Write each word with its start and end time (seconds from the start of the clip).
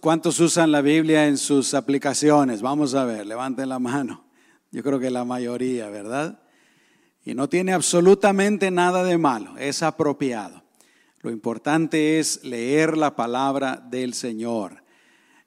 ¿Cuántos 0.00 0.38
usan 0.40 0.72
la 0.72 0.82
Biblia 0.82 1.26
en 1.26 1.38
sus 1.38 1.72
aplicaciones? 1.72 2.60
Vamos 2.60 2.94
a 2.94 3.06
ver, 3.06 3.26
levanten 3.26 3.70
la 3.70 3.78
mano. 3.78 4.24
Yo 4.70 4.82
creo 4.82 5.00
que 5.00 5.10
la 5.10 5.24
mayoría, 5.24 5.88
¿verdad? 5.88 6.38
Y 7.24 7.34
no 7.34 7.48
tiene 7.48 7.72
absolutamente 7.72 8.70
nada 8.70 9.02
de 9.04 9.16
malo, 9.16 9.56
es 9.56 9.82
apropiado. 9.82 10.62
Lo 11.22 11.30
importante 11.30 12.18
es 12.18 12.44
leer 12.44 12.96
la 12.98 13.16
palabra 13.16 13.82
del 13.90 14.12
Señor, 14.12 14.84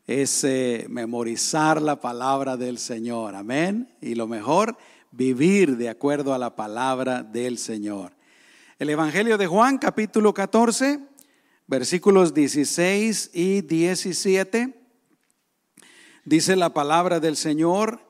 es 0.07 0.43
eh, 0.43 0.87
memorizar 0.89 1.79
la 1.79 2.01
palabra 2.01 2.57
del 2.57 2.79
Señor, 2.79 3.35
amén. 3.35 3.87
Y 4.01 4.15
lo 4.15 4.27
mejor, 4.27 4.77
vivir 5.11 5.77
de 5.77 5.89
acuerdo 5.89 6.33
a 6.33 6.39
la 6.39 6.55
palabra 6.55 7.21
del 7.21 7.59
Señor. 7.59 8.13
El 8.79 8.89
Evangelio 8.89 9.37
de 9.37 9.45
Juan, 9.45 9.77
capítulo 9.77 10.33
14, 10.33 11.08
versículos 11.69 12.33
16 12.33 13.29
y 13.31 13.61
17, 13.61 14.73
dice 16.25 16.55
la 16.55 16.73
palabra 16.73 17.19
del 17.19 17.37
Señor. 17.37 18.01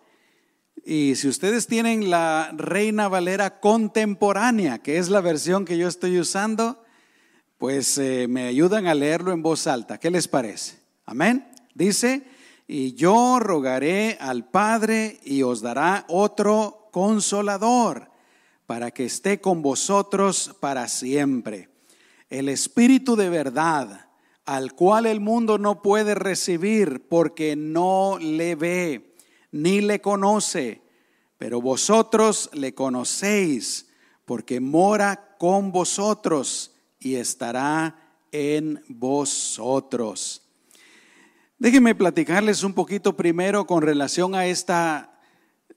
Y 0.86 1.16
si 1.16 1.28
ustedes 1.28 1.68
tienen 1.68 2.10
la 2.10 2.54
Reina 2.56 3.10
Valera 3.10 3.60
contemporánea, 3.60 4.80
que 4.80 4.98
es 4.98 5.10
la 5.10 5.20
versión 5.20 5.66
que 5.66 5.78
yo 5.78 5.90
estoy 5.90 6.18
usando, 6.20 6.86
pues 7.58 7.98
eh, 7.98 8.28
me 8.30 8.48
ayudan 8.48 8.88
a 8.88 8.96
leerlo 8.96 9.34
en 9.34 9.44
voz 9.44 9.68
alta. 9.68 9.98
¿Qué 9.98 10.10
les 10.10 10.30
parece? 10.30 10.80
Amén. 11.06 11.46
Dice, 11.76 12.24
y 12.66 12.94
yo 12.94 13.40
rogaré 13.42 14.18
al 14.22 14.50
Padre 14.50 15.20
y 15.26 15.44
os 15.44 15.60
dará 15.60 16.06
otro 16.08 16.88
consolador 16.94 18.10
para 18.66 18.92
que 18.92 19.04
esté 19.04 19.42
con 19.42 19.62
vosotros 19.62 20.56
para 20.62 20.88
siempre. 20.88 21.69
El 22.30 22.50
Espíritu 22.50 23.16
de 23.16 23.30
verdad, 23.30 24.08
al 24.46 24.74
cual 24.74 25.06
el 25.06 25.20
mundo 25.20 25.58
no 25.58 25.82
puede 25.82 26.16
recibir 26.16 27.08
porque 27.08 27.56
no 27.56 28.18
le 28.20 28.56
ve 28.56 29.16
ni 29.52 29.82
le 29.82 30.00
conoce, 30.00 30.82
pero 31.38 31.62
vosotros 31.62 32.50
le 32.54 32.74
conocéis 32.74 33.88
porque 34.26 34.60
mora 34.60 35.36
con 35.40 35.72
vosotros 35.72 36.76
y 37.00 37.16
estará 37.16 37.96
en 38.32 38.84
vosotros. 38.88 40.44
Déjenme 41.58 41.96
platicarles 41.96 42.64
un 42.64 42.74
poquito 42.74 43.18
primero 43.18 43.66
con 43.66 43.82
relación 43.82 44.36
a 44.36 44.46
esta 44.46 45.20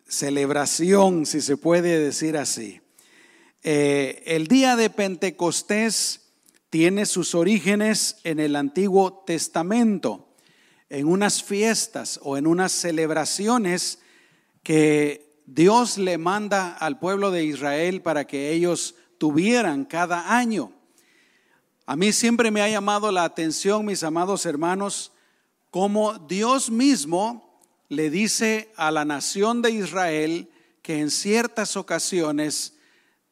celebración, 0.07 1.25
si 1.25 1.41
se 1.41 1.57
puede 1.57 1.99
decir 1.99 2.37
así. 2.37 2.81
Eh, 3.63 4.23
el 4.27 4.49
día 4.49 4.77
de 4.77 4.91
Pentecostés 4.91 6.22
tiene 6.73 7.05
sus 7.05 7.35
orígenes 7.35 8.17
en 8.25 8.41
el 8.41 8.57
Antiguo 8.57 9.25
Testamento, 9.27 10.27
en 10.89 11.07
unas 11.07 11.43
fiestas 11.43 12.19
o 12.23 12.39
en 12.39 12.47
unas 12.47 12.73
celebraciones 12.73 13.99
que 14.63 15.43
Dios 15.45 15.99
le 15.99 16.17
manda 16.17 16.73
al 16.73 16.99
pueblo 16.99 17.31
de 17.31 17.45
Israel 17.45 18.01
para 18.01 18.27
que 18.27 18.53
ellos 18.53 18.95
tuvieran 19.19 19.85
cada 19.85 20.35
año. 20.35 20.73
A 21.85 21.95
mí 21.95 22.11
siempre 22.11 22.51
me 22.51 22.63
ha 22.63 22.71
llamado 22.71 23.13
la 23.13 23.25
atención, 23.25 23.85
mis 23.85 24.03
amados 24.03 24.47
hermanos, 24.47 25.13
cómo 25.71 26.15
Dios 26.21 26.71
mismo 26.71 27.61
le 27.91 28.09
dice 28.09 28.73
a 28.77 28.91
la 28.91 29.05
nación 29.05 29.61
de 29.61 29.73
Israel 29.73 30.49
que 30.81 31.01
en 31.01 31.11
ciertas 31.11 31.77
ocasiones 31.77 32.79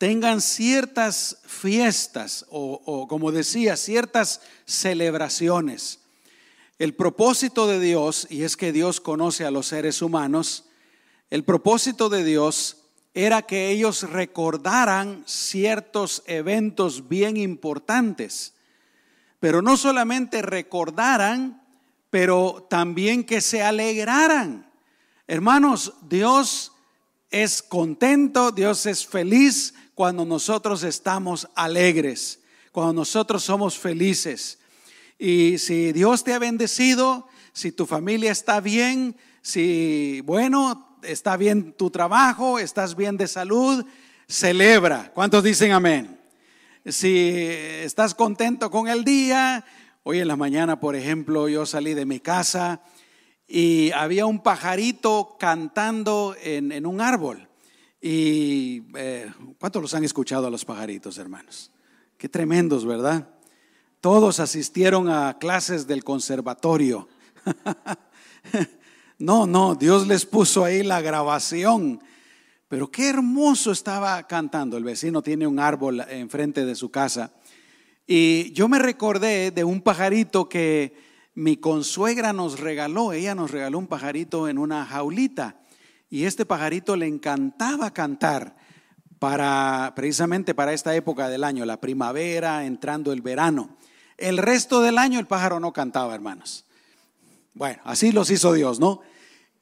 tengan 0.01 0.41
ciertas 0.41 1.43
fiestas 1.45 2.47
o, 2.49 2.81
o, 2.87 3.07
como 3.07 3.33
decía, 3.33 3.77
ciertas 3.77 4.41
celebraciones. 4.65 6.01
El 6.79 6.95
propósito 6.95 7.67
de 7.67 7.79
Dios, 7.81 8.27
y 8.31 8.45
es 8.45 8.57
que 8.57 8.73
Dios 8.73 8.99
conoce 9.03 9.45
a 9.45 9.51
los 9.51 9.67
seres 9.67 10.01
humanos, 10.01 10.65
el 11.29 11.45
propósito 11.45 12.09
de 12.09 12.25
Dios 12.25 12.79
era 13.13 13.43
que 13.43 13.69
ellos 13.69 14.05
recordaran 14.05 15.23
ciertos 15.27 16.23
eventos 16.25 17.07
bien 17.11 17.37
importantes, 17.37 18.55
pero 19.39 19.61
no 19.61 19.77
solamente 19.77 20.41
recordaran, 20.41 21.63
pero 22.09 22.67
también 22.71 23.23
que 23.23 23.43
se 23.43 23.63
alegraran. 23.63 24.67
Hermanos, 25.27 25.93
Dios 26.09 26.73
es 27.31 27.63
contento, 27.63 28.51
Dios 28.51 28.87
es 28.87 29.07
feliz 29.07 29.75
cuando 29.95 30.25
nosotros 30.25 30.83
estamos 30.83 31.49
alegres, 31.55 32.41
cuando 32.73 32.93
nosotros 32.93 33.45
somos 33.45 33.79
felices. 33.79 34.59
Y 35.19 35.59
si 35.59 35.93
Dios 35.93 36.25
te 36.25 36.33
ha 36.33 36.39
bendecido, 36.39 37.29
si 37.53 37.73
tu 37.73 37.87
familia 37.87 38.33
está 38.33 38.61
bien, 38.61 39.17
si, 39.43 40.23
bueno, 40.25 40.99
está 41.03 41.37
bien 41.37 41.73
tu 41.73 41.91
trabajo, 41.91 42.59
estás 42.59 42.97
bien 42.97 43.17
de 43.17 43.29
salud, 43.29 43.85
celebra. 44.27 45.13
¿Cuántos 45.15 45.45
dicen 45.45 45.73
amén? 45.73 46.19
Si 46.87 47.29
estás 47.29 48.15
contento 48.15 48.71
con 48.71 48.89
el 48.89 49.05
día, 49.05 49.65
hoy 50.03 50.21
en 50.21 50.29
la 50.29 50.37
mañana, 50.37 50.81
por 50.81 50.97
ejemplo, 50.97 51.49
yo 51.49 51.67
salí 51.67 51.95
de 51.95 52.07
mi 52.07 52.21
casa 52.21 52.81
y 53.53 53.91
había 53.91 54.27
un 54.27 54.45
pajarito 54.45 55.37
cantando 55.37 56.37
en, 56.41 56.87
un 56.87 57.01
árbol. 57.01 57.49
Y 58.01 58.85
eh, 58.95 59.29
¿cuántos 59.59 59.83
los 59.83 59.93
han 59.95 60.05
escuchado 60.05 60.47
a 60.47 60.51
los 60.51 60.65
pajaritos, 60.65 61.19
hermanos? 61.19 61.73
Qué 62.17 62.29
tremendos, 62.29 62.87
¿verdad? 62.87 63.29
Todos 64.01 64.39
asistieron 64.39 65.09
a 65.09 65.37
clases 65.39 65.89
del 65.89 66.05
conservatorio. 66.05 67.09
No, 69.23 69.47
no, 69.47 69.75
Dios 69.75 70.07
les 70.07 70.25
puso 70.25 70.65
ahí 70.65 70.83
la 70.83 71.03
grabación. 71.03 72.01
Pero 72.69 72.91
qué 72.91 73.11
hermoso 73.11 73.71
estaba 73.71 74.27
cantando. 74.27 74.79
El 74.79 74.85
vecino 74.85 75.21
tiene 75.21 75.47
un 75.47 75.59
árbol 75.59 76.01
enfrente 76.09 76.65
de 76.65 76.75
su 76.75 76.91
casa. 76.91 77.31
Y 78.07 78.51
yo 78.53 78.67
me 78.67 78.79
recordé 78.79 79.51
de 79.51 79.63
un 79.63 79.83
pajarito 79.83 80.49
que 80.49 81.10
mi 81.41 81.57
consuegra 81.57 82.35
nos 82.35 82.61
regaló. 82.61 83.15
Ella 83.15 83.35
nos 83.35 83.51
regaló 83.51 83.79
un 83.79 83.87
pajarito 83.87 84.47
en 84.47 84.59
una 84.59 84.85
jaulita. 84.85 85.57
Y 86.11 86.25
este 86.25 86.45
pajarito 86.45 86.97
le 86.97 87.07
encantaba 87.07 87.95
cantar 87.95 88.57
para 89.19 89.95
precisamente 89.97 90.55
para 90.55 90.75
esta 90.75 90.95
época 90.95 91.31
del 91.31 91.45
año, 91.45 91.65
la 91.65 91.81
primavera, 91.81 92.67
entrando 92.67 93.11
el 93.13 93.23
verano. 93.23 93.79
El 94.19 94.37
resto 94.37 94.83
del 94.83 94.99
año 94.99 95.19
el 95.19 95.27
pájaro 95.27 95.61
no 95.61 95.73
cantaba, 95.73 96.15
hermanos. 96.15 96.67
Bueno, 97.55 97.81
así 97.85 98.13
los 98.13 98.31
hizo 98.31 98.53
Dios, 98.53 98.79
¿no? 98.79 99.01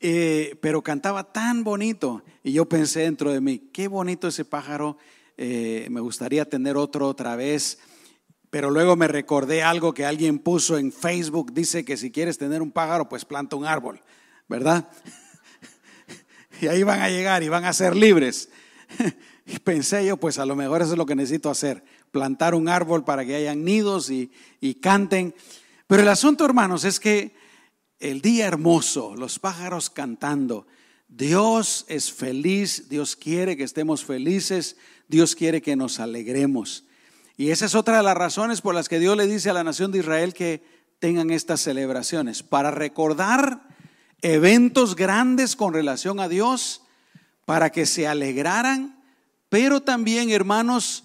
Eh, 0.00 0.58
pero 0.60 0.82
cantaba 0.82 1.32
tan 1.32 1.62
bonito 1.62 2.24
y 2.42 2.52
yo 2.52 2.68
pensé 2.68 3.00
dentro 3.00 3.32
de 3.32 3.40
mí, 3.40 3.70
qué 3.72 3.86
bonito 3.86 4.26
ese 4.26 4.44
pájaro, 4.44 4.96
eh, 5.36 5.86
me 5.90 6.00
gustaría 6.00 6.48
tener 6.48 6.76
otro 6.76 7.06
otra 7.06 7.36
vez. 7.36 7.78
Pero 8.50 8.70
luego 8.70 8.96
me 8.96 9.08
recordé 9.08 9.62
algo 9.62 9.92
que 9.92 10.06
alguien 10.06 10.38
puso 10.38 10.78
en 10.78 10.92
Facebook, 10.92 11.52
dice 11.52 11.84
que 11.84 11.96
si 11.96 12.10
quieres 12.10 12.38
tener 12.38 12.62
un 12.62 12.72
pájaro, 12.72 13.08
pues 13.08 13.24
planta 13.24 13.56
un 13.56 13.66
árbol, 13.66 14.02
¿verdad? 14.48 14.88
Y 16.60 16.66
ahí 16.66 16.82
van 16.82 17.00
a 17.00 17.08
llegar 17.08 17.44
y 17.44 17.48
van 17.48 17.64
a 17.64 17.72
ser 17.72 17.94
libres. 17.94 18.48
Y 19.46 19.60
pensé 19.60 20.04
yo, 20.04 20.18
pues 20.18 20.38
a 20.38 20.44
lo 20.44 20.54
mejor 20.54 20.82
eso 20.82 20.92
es 20.92 20.98
lo 20.98 21.06
que 21.06 21.14
necesito 21.14 21.48
hacer, 21.48 21.82
plantar 22.10 22.54
un 22.54 22.68
árbol 22.68 23.02
para 23.02 23.24
que 23.24 23.34
hayan 23.34 23.64
nidos 23.64 24.10
y, 24.10 24.30
y 24.60 24.74
canten. 24.74 25.34
Pero 25.86 26.02
el 26.02 26.08
asunto, 26.08 26.44
hermanos, 26.44 26.84
es 26.84 27.00
que 27.00 27.34
el 27.98 28.20
día 28.20 28.46
hermoso, 28.46 29.16
los 29.16 29.38
pájaros 29.38 29.88
cantando. 29.88 30.66
Dios 31.08 31.86
es 31.88 32.12
feliz, 32.12 32.90
Dios 32.90 33.16
quiere 33.16 33.56
que 33.56 33.64
estemos 33.64 34.04
felices, 34.04 34.76
Dios 35.08 35.34
quiere 35.34 35.62
que 35.62 35.76
nos 35.76 35.98
alegremos. 35.98 36.84
Y 37.38 37.50
esa 37.50 37.64
es 37.64 37.74
otra 37.74 37.96
de 37.96 38.02
las 38.02 38.18
razones 38.18 38.60
por 38.60 38.74
las 38.74 38.90
que 38.90 38.98
Dios 38.98 39.16
le 39.16 39.26
dice 39.26 39.48
a 39.48 39.54
la 39.54 39.64
nación 39.64 39.90
de 39.90 40.00
Israel 40.00 40.34
que 40.34 40.62
tengan 40.98 41.30
estas 41.30 41.62
celebraciones, 41.62 42.42
para 42.42 42.70
recordar 42.70 43.66
eventos 44.20 44.94
grandes 44.94 45.56
con 45.56 45.72
relación 45.72 46.20
a 46.20 46.28
Dios, 46.28 46.82
para 47.46 47.70
que 47.70 47.86
se 47.86 48.06
alegraran, 48.06 49.02
pero 49.48 49.80
también, 49.80 50.28
hermanos, 50.30 51.04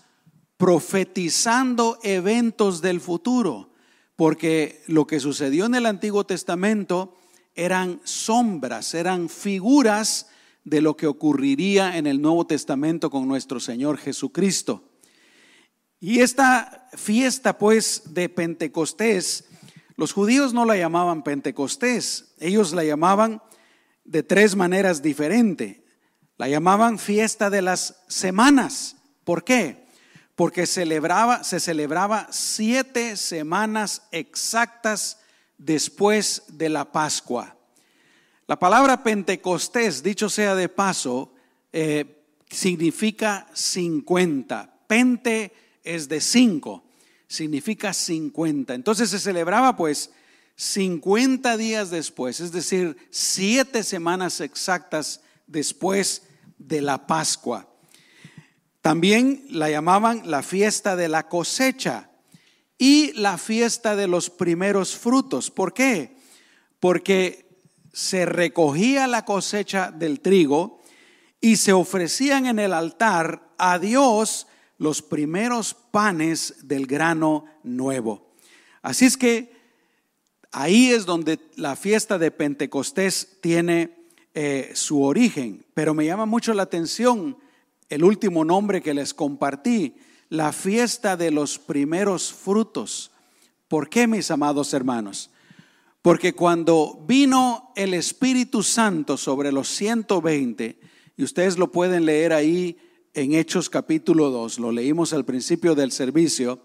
profetizando 0.58 1.98
eventos 2.04 2.82
del 2.82 3.00
futuro 3.00 3.70
porque 4.16 4.82
lo 4.88 5.08
que 5.08 5.20
sucedió 5.20 5.66
en 5.66 5.76
el 5.76 5.86
Antiguo 5.86 6.26
Testamento 6.26 7.18
eran 7.56 8.00
sombras, 8.04 8.94
eran 8.94 9.30
figuras 9.30 10.28
de 10.64 10.82
lo 10.82 10.96
que 10.96 11.08
ocurriría 11.08 11.98
en 11.98 12.08
el 12.08 12.22
Nuevo 12.22 12.48
Testamento 12.48 13.10
con 13.10 13.28
nuestro 13.28 13.60
Señor 13.60 13.98
Jesucristo. 13.98 14.93
Y 16.04 16.20
esta 16.20 16.90
fiesta 16.98 17.58
pues 17.58 18.14
de 18.14 18.28
Pentecostés, 18.28 19.46
los 19.96 20.12
judíos 20.12 20.54
no 20.54 20.66
la 20.66 20.76
llamaban 20.76 21.24
Pentecostés, 21.24 22.36
ellos 22.42 22.74
la 22.74 22.84
llamaban 22.84 23.42
de 24.04 24.22
tres 24.22 24.58
maneras 24.58 25.02
diferentes. 25.02 25.78
La 26.36 26.50
llamaban 26.50 27.00
fiesta 27.00 27.50
de 27.50 27.62
las 27.62 28.04
semanas. 28.10 28.98
¿Por 29.24 29.46
qué? 29.46 29.84
porque 30.36 30.66
celebraba, 30.66 31.44
se 31.46 31.62
celebraba 31.62 32.28
siete 32.32 33.16
semanas 33.16 34.02
exactas 34.12 35.20
después 35.58 36.44
de 36.50 36.68
la 36.68 36.92
Pascua. 36.92 37.56
La 38.48 38.60
palabra 38.60 39.04
Pentecostés, 39.04 40.04
dicho 40.04 40.28
sea 40.28 40.56
de 40.56 40.68
paso, 40.68 41.34
eh, 41.72 42.26
significa 42.50 43.48
50. 43.54 44.74
Pente 44.88 45.54
es 45.84 46.10
de 46.10 46.22
5, 46.22 46.84
significa 47.28 47.94
50. 47.94 48.74
Entonces 48.74 49.10
se 49.10 49.20
celebraba 49.20 49.76
pues 49.76 50.12
50 50.56 51.58
días 51.58 51.90
después, 51.90 52.40
es 52.40 52.52
decir, 52.52 52.96
siete 53.10 53.84
semanas 53.84 54.40
exactas 54.40 55.22
después 55.48 56.24
de 56.58 56.82
la 56.82 57.08
Pascua. 57.08 57.68
También 58.82 59.46
la 59.50 59.70
llamaban 59.70 60.30
la 60.30 60.44
fiesta 60.44 60.96
de 60.96 61.08
la 61.08 61.28
cosecha 61.30 62.10
y 62.78 63.14
la 63.14 63.38
fiesta 63.38 63.96
de 63.96 64.08
los 64.08 64.30
primeros 64.30 64.96
frutos. 64.96 65.50
¿Por 65.50 65.74
qué? 65.74 66.18
Porque 66.80 67.48
se 67.94 68.26
recogía 68.26 69.08
la 69.08 69.24
cosecha 69.24 69.92
del 69.92 70.20
trigo 70.20 70.82
y 71.40 71.58
se 71.58 71.72
ofrecían 71.72 72.46
en 72.46 72.60
el 72.60 72.74
altar 72.74 73.54
a 73.58 73.80
Dios 73.80 74.48
los 74.84 75.02
primeros 75.02 75.74
panes 75.74 76.56
del 76.64 76.86
grano 76.86 77.46
nuevo. 77.64 78.34
Así 78.82 79.06
es 79.06 79.18
que 79.18 79.54
ahí 80.52 80.92
es 80.92 81.06
donde 81.06 81.40
la 81.56 81.76
fiesta 81.76 82.20
de 82.20 82.32
Pentecostés 82.32 83.38
tiene 83.42 83.96
eh, 84.34 84.72
su 84.74 85.02
origen. 85.02 85.66
Pero 85.74 85.94
me 85.94 86.06
llama 86.06 86.26
mucho 86.26 86.54
la 86.54 86.64
atención 86.64 87.38
el 87.88 88.04
último 88.04 88.44
nombre 88.44 88.82
que 88.82 88.94
les 88.94 89.14
compartí, 89.14 89.96
la 90.30 90.52
fiesta 90.52 91.16
de 91.16 91.32
los 91.32 91.60
primeros 91.60 92.34
frutos. 92.34 93.12
¿Por 93.70 93.90
qué, 93.90 94.06
mis 94.06 94.32
amados 94.32 94.74
hermanos? 94.74 95.30
Porque 96.02 96.34
cuando 96.34 97.06
vino 97.08 97.72
el 97.78 97.94
Espíritu 97.94 98.64
Santo 98.64 99.16
sobre 99.16 99.54
los 99.54 99.70
120, 99.70 100.78
y 101.16 101.24
ustedes 101.24 101.58
lo 101.58 101.72
pueden 101.72 102.06
leer 102.06 102.34
ahí 102.34 102.78
en 103.14 103.34
Hechos 103.34 103.70
capítulo 103.70 104.32
2, 104.32 104.60
lo 104.60 104.72
leímos 104.72 105.14
al 105.14 105.26
principio 105.26 105.76
del 105.76 105.92
servicio, 105.92 106.60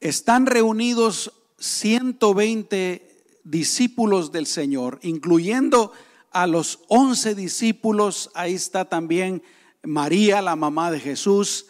están 0.00 0.46
reunidos 0.46 1.32
120 1.58 3.40
discípulos 3.44 4.32
del 4.32 4.46
Señor, 4.46 4.98
incluyendo 5.02 5.92
a 6.32 6.46
los 6.46 6.80
11 6.88 7.34
discípulos, 7.34 8.30
ahí 8.34 8.54
está 8.54 8.86
también 8.86 9.42
María, 9.82 10.42
la 10.42 10.56
mamá 10.56 10.90
de 10.90 11.00
Jesús, 11.00 11.66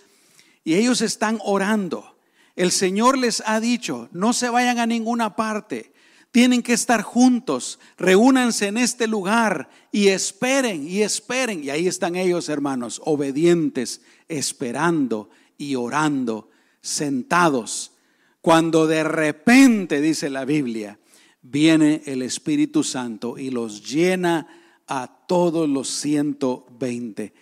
y 0.65 0.75
ellos 0.75 1.01
están 1.01 1.39
orando. 1.45 2.17
El 2.57 2.71
Señor 2.71 3.19
les 3.19 3.43
ha 3.47 3.61
dicho, 3.61 4.09
no 4.12 4.33
se 4.33 4.49
vayan 4.49 4.79
a 4.79 4.87
ninguna 4.87 5.37
parte, 5.37 5.93
tienen 6.31 6.62
que 6.62 6.73
estar 6.73 7.03
juntos, 7.03 7.79
reúnanse 7.99 8.69
en 8.69 8.79
este 8.79 9.06
lugar 9.06 9.69
y 9.91 10.09
esperen 10.09 10.87
y 10.87 11.03
esperen. 11.03 11.65
Y 11.65 11.71
ahí 11.71 11.88
están 11.88 12.15
ellos, 12.15 12.49
hermanos, 12.49 13.00
obedientes, 13.05 14.00
esperando 14.29 15.31
y 15.59 15.75
orando, 15.75 16.50
sentados. 16.81 17.93
Cuando 18.41 18.87
de 18.87 19.03
repente, 19.05 20.00
dice 20.00 20.31
la 20.31 20.44
Biblia, 20.44 20.99
viene 21.43 22.03
el 22.06 22.23
Espíritu 22.23 22.85
Santo 22.85 23.37
y 23.37 23.50
los 23.50 23.91
llena 23.91 24.47
a 24.87 25.09
todos 25.26 25.69
los 25.69 25.88
120. 25.88 27.33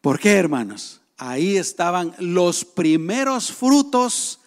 ¿Por 0.00 0.18
qué, 0.18 0.32
hermanos? 0.32 1.00
Ahí 1.16 1.56
estaban 1.56 2.14
los 2.18 2.64
primeros 2.64 3.52
frutos 3.52 4.40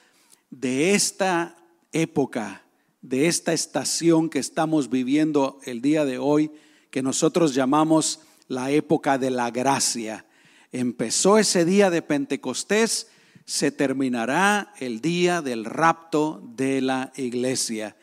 de 0.50 0.94
esta 0.94 1.58
época, 1.92 2.64
de 3.02 3.28
esta 3.28 3.54
estación 3.54 4.30
que 4.30 4.40
estamos 4.40 4.90
viviendo 4.90 5.60
el 5.64 5.82
día 5.82 6.06
de 6.06 6.18
hoy, 6.18 6.52
que 6.90 7.02
nosotros 7.02 7.54
llamamos 7.54 8.22
la 8.48 8.72
época 8.72 9.18
de 9.18 9.30
la 9.30 9.52
gracia. 9.52 10.26
Empezó 10.72 11.38
ese 11.38 11.66
día 11.66 11.90
de 11.90 12.02
Pentecostés, 12.02 13.08
se 13.46 13.72
terminará 13.72 14.74
el 14.80 15.00
día 15.00 15.42
del 15.42 15.64
rapto 15.66 16.42
de 16.56 16.82
la 16.82 17.14
iglesia, 17.16 17.96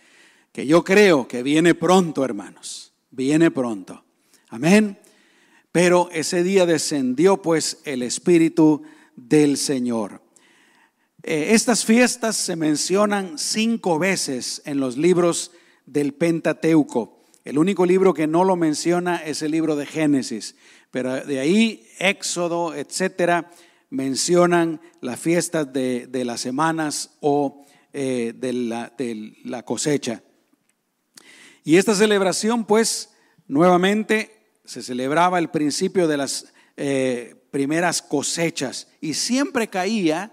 que 0.52 0.66
yo 0.66 0.84
creo 0.84 1.28
que 1.28 1.42
viene 1.42 1.74
pronto, 1.74 2.24
hermanos, 2.24 2.92
viene 3.10 3.50
pronto. 3.50 4.04
Amén. 4.48 4.98
Pero 5.72 6.08
ese 6.12 6.44
día 6.44 6.64
descendió 6.64 7.42
pues 7.42 7.80
el 7.84 8.02
Espíritu 8.02 8.82
del 9.16 9.56
Señor. 9.56 10.23
Eh, 11.26 11.54
estas 11.54 11.86
fiestas 11.86 12.36
se 12.36 12.54
mencionan 12.54 13.38
cinco 13.38 13.98
veces 13.98 14.60
en 14.66 14.78
los 14.78 14.98
libros 14.98 15.52
del 15.86 16.12
Pentateuco. 16.12 17.22
El 17.46 17.56
único 17.56 17.86
libro 17.86 18.12
que 18.12 18.26
no 18.26 18.44
lo 18.44 18.56
menciona 18.56 19.16
es 19.16 19.40
el 19.40 19.52
libro 19.52 19.74
de 19.74 19.86
Génesis, 19.86 20.54
pero 20.90 21.24
de 21.24 21.40
ahí 21.40 21.88
Éxodo, 21.98 22.74
etcétera, 22.74 23.50
mencionan 23.88 24.82
las 25.00 25.18
fiestas 25.18 25.72
de, 25.72 26.10
las 26.26 26.42
semanas 26.42 27.16
o 27.20 27.64
eh, 27.94 28.34
de, 28.36 28.52
la, 28.52 28.92
de 28.98 29.32
la 29.44 29.62
cosecha. 29.62 30.22
Y 31.64 31.78
esta 31.78 31.94
celebración, 31.94 32.66
pues, 32.66 33.14
nuevamente 33.48 34.58
se 34.66 34.82
celebraba 34.82 35.38
el 35.38 35.48
principio 35.48 36.06
de 36.06 36.18
las 36.18 36.52
eh, 36.76 37.34
primeras 37.50 38.02
cosechas 38.02 38.88
y 39.00 39.14
siempre 39.14 39.68
caía 39.68 40.30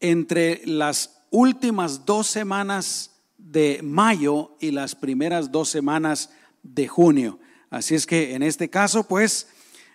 entre 0.00 0.62
las 0.64 1.22
últimas 1.30 2.06
dos 2.06 2.26
semanas 2.26 3.10
de 3.36 3.80
mayo 3.82 4.56
y 4.60 4.70
las 4.70 4.94
primeras 4.94 5.50
dos 5.50 5.68
semanas 5.68 6.30
de 6.62 6.86
junio. 6.88 7.38
Así 7.70 7.94
es 7.94 8.06
que 8.06 8.34
en 8.34 8.42
este 8.42 8.68
caso, 8.68 9.04
pues, 9.04 9.48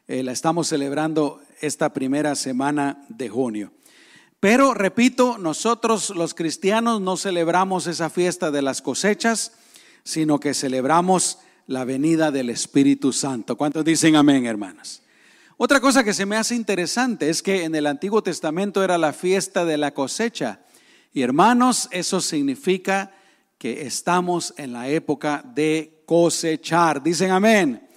eh, 0.08 0.24
la 0.24 0.32
estamos 0.32 0.68
celebrando 0.68 1.42
esta 1.62 1.94
primera 1.94 2.36
semana 2.36 3.06
de 3.10 3.30
junio. 3.30 3.72
Pero, 4.40 4.74
repito, 4.74 5.38
nosotros 5.38 6.10
los 6.10 6.34
cristianos 6.34 7.00
no 7.00 7.16
celebramos 7.16 7.88
esa 7.88 8.10
fiesta 8.10 8.52
de 8.52 8.62
las 8.62 8.82
cosechas, 8.82 9.54
sino 10.04 10.40
que 10.40 10.54
celebramos 10.54 11.40
la 11.66 11.86
venida 11.86 12.32
del 12.32 12.50
Espíritu 12.50 13.14
Santo. 13.14 13.56
¿Cuántos 13.56 13.86
dicen 13.86 14.18
amén, 14.18 14.46
hermanos? 14.46 15.03
Otra 15.58 15.80
cosa 15.80 16.04
que 16.04 16.14
se 16.14 16.26
me 16.26 16.36
hace 16.36 16.56
interesante 16.56 17.30
es 17.30 17.44
que 17.44 17.64
en 17.64 17.76
el 17.76 17.86
Antiguo 17.86 18.24
Testamento 18.24 18.84
era 18.84 18.98
la 18.98 19.14
fiesta 19.14 19.66
de 19.66 19.78
la 19.78 19.94
cosecha. 19.94 20.62
Y 21.14 21.22
hermanos, 21.22 21.88
eso 21.92 22.22
significa 22.22 23.12
que 23.58 23.86
estamos 23.86 24.54
en 24.58 24.74
la 24.74 24.90
época 24.90 25.44
de 25.54 26.04
cosechar. 26.06 27.04
Dicen 27.04 27.32
amén. 27.32 27.88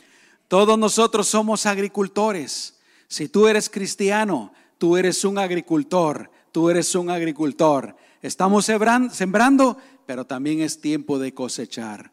Todos 0.48 0.78
nosotros 0.78 1.26
somos 1.26 1.66
agricultores. 1.66 2.78
Si 3.08 3.28
tú 3.28 3.48
eres 3.48 3.70
cristiano, 3.70 4.52
tú 4.78 4.96
eres 4.96 5.24
un 5.24 5.38
agricultor, 5.38 6.30
tú 6.52 6.70
eres 6.70 6.94
un 6.94 7.10
agricultor. 7.10 7.96
Estamos 8.22 8.66
sembrando, 8.66 9.78
pero 10.06 10.24
también 10.24 10.60
es 10.60 10.80
tiempo 10.80 11.18
de 11.18 11.32
cosechar. 11.32 12.12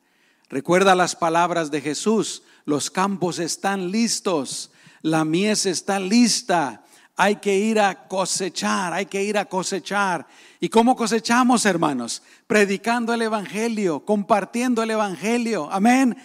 Recuerda 0.49 0.95
las 0.95 1.15
palabras 1.15 1.69
de 1.69 1.81
Jesús, 1.81 2.43
los 2.65 2.89
campos 2.89 3.39
están 3.39 3.91
listos, 3.91 4.71
la 5.03 5.23
mies 5.23 5.67
está 5.67 5.99
lista, 5.99 6.83
hay 7.15 7.35
que 7.35 7.55
ir 7.55 7.79
a 7.79 8.07
cosechar, 8.07 8.93
hay 8.93 9.05
que 9.05 9.23
ir 9.23 9.37
a 9.37 9.45
cosechar. 9.45 10.25
¿Y 10.59 10.69
cómo 10.69 10.95
cosechamos, 10.95 11.65
hermanos? 11.65 12.23
Predicando 12.47 13.13
el 13.13 13.21
Evangelio, 13.21 14.03
compartiendo 14.03 14.81
el 14.81 14.91
Evangelio, 14.91 15.69
amén. 15.71 16.17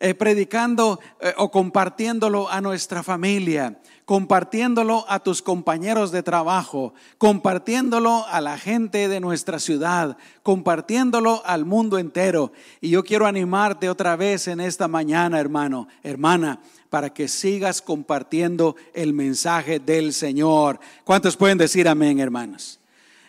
Eh, 0.00 0.12
predicando 0.12 1.00
eh, 1.20 1.32
o 1.38 1.50
compartiéndolo 1.50 2.50
a 2.50 2.60
nuestra 2.60 3.02
familia, 3.02 3.78
compartiéndolo 4.04 5.06
a 5.08 5.20
tus 5.20 5.40
compañeros 5.40 6.10
de 6.10 6.22
trabajo, 6.22 6.92
compartiéndolo 7.16 8.26
a 8.26 8.40
la 8.40 8.58
gente 8.58 9.08
de 9.08 9.20
nuestra 9.20 9.58
ciudad, 9.58 10.18
compartiéndolo 10.42 11.42
al 11.46 11.64
mundo 11.64 11.96
entero. 11.96 12.52
Y 12.80 12.90
yo 12.90 13.04
quiero 13.04 13.26
animarte 13.26 13.88
otra 13.88 14.16
vez 14.16 14.48
en 14.48 14.60
esta 14.60 14.88
mañana, 14.88 15.38
hermano, 15.40 15.88
hermana, 16.02 16.60
para 16.94 17.12
que 17.12 17.26
sigas 17.26 17.82
compartiendo 17.82 18.76
el 18.92 19.14
mensaje 19.14 19.80
del 19.80 20.12
Señor. 20.12 20.78
¿Cuántos 21.02 21.36
pueden 21.36 21.58
decir 21.58 21.88
amén, 21.88 22.20
hermanos? 22.20 22.78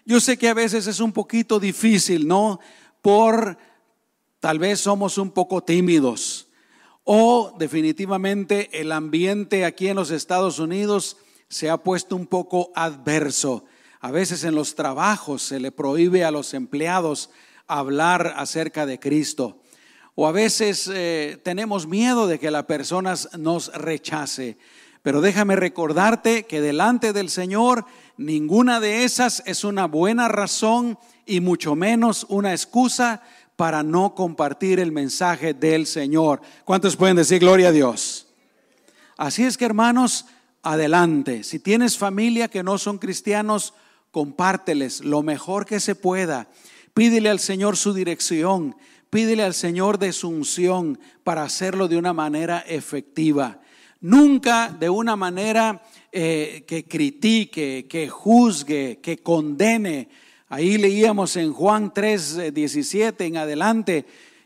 Yo 0.06 0.20
sé 0.20 0.38
que 0.38 0.50
a 0.50 0.54
veces 0.54 0.86
es 0.86 1.00
un 1.00 1.12
poquito 1.12 1.60
difícil, 1.60 2.28
¿no? 2.28 2.60
Por 3.02 3.58
tal 4.40 4.60
vez 4.60 4.82
somos 4.82 5.18
un 5.18 5.32
poco 5.32 5.64
tímidos 5.64 6.48
o 7.06 7.56
definitivamente 7.58 8.70
el 8.80 8.92
ambiente 8.92 9.66
aquí 9.66 9.88
en 9.88 9.96
los 9.96 10.12
Estados 10.12 10.60
Unidos 10.60 11.18
se 11.50 11.72
ha 11.72 11.78
puesto 11.78 12.16
un 12.16 12.28
poco 12.28 12.72
adverso. 12.76 13.66
A 14.00 14.12
veces 14.12 14.44
en 14.44 14.54
los 14.54 14.76
trabajos 14.76 15.42
se 15.42 15.60
le 15.60 15.72
prohíbe 15.72 16.24
a 16.24 16.30
los 16.30 16.54
empleados 16.54 17.32
hablar 17.66 18.36
acerca 18.38 18.86
de 18.86 19.00
Cristo. 19.00 19.60
O 20.16 20.28
a 20.28 20.32
veces 20.32 20.90
eh, 20.94 21.40
tenemos 21.44 21.88
miedo 21.88 22.28
de 22.28 22.40
que 22.40 22.50
la 22.50 22.66
persona 22.66 23.14
nos 23.38 23.72
rechace. 23.74 24.58
Pero 25.04 25.22
déjame 25.22 25.56
recordarte 25.56 26.46
que 26.46 26.62
delante 26.62 27.14
del 27.14 27.30
Señor 27.30 27.86
ninguna 28.18 28.80
de 28.80 29.04
esas 29.04 29.44
es 29.46 29.64
una 29.64 29.86
buena 29.86 30.30
razón 30.30 30.98
y 31.26 31.42
mucho 31.42 31.76
menos 31.76 32.26
una 32.30 32.54
excusa 32.54 33.22
para 33.56 33.84
no 33.84 34.16
compartir 34.16 34.80
el 34.80 34.92
mensaje 34.92 35.54
del 35.54 35.86
Señor. 35.86 36.42
¿Cuántos 36.64 36.96
pueden 36.96 37.18
decir 37.18 37.40
gloria 37.40 37.70
a 37.70 37.72
Dios? 37.72 38.28
Así 39.18 39.44
es 39.44 39.58
que 39.58 39.66
hermanos, 39.66 40.26
adelante. 40.62 41.44
Si 41.44 41.60
tienes 41.60 41.98
familia 41.98 42.48
que 42.48 42.64
no 42.64 42.78
son 42.78 42.98
cristianos, 42.98 43.74
compárteles 44.12 45.02
lo 45.02 45.24
mejor 45.24 45.66
que 45.66 45.80
se 45.80 45.96
pueda. 45.96 46.48
Pídele 46.94 47.30
al 47.30 47.40
Señor 47.40 47.78
su 47.78 47.94
dirección, 47.94 48.76
pídele 49.10 49.44
al 49.44 49.54
Señor 49.54 50.00
de 50.00 50.14
su 50.14 50.30
unción 50.30 51.00
para 51.24 51.44
hacerlo 51.44 51.88
de 51.88 51.98
una 51.98 52.14
manera 52.14 52.60
efectiva. 52.60 53.60
Nunca 54.02 54.70
de 54.70 54.90
una 54.90 55.16
manera 55.16 55.82
eh, 56.12 56.64
que 56.68 56.86
critique, 56.86 57.88
que 57.90 58.08
juzgue, 58.10 59.00
que 59.02 59.18
condene. 59.18 60.10
Ahí 60.50 60.78
leíamos 60.78 61.36
en 61.38 61.54
Juan 61.54 61.94
3, 61.94 62.54
17 62.54 63.26
en 63.26 63.38
adelante 63.38 64.06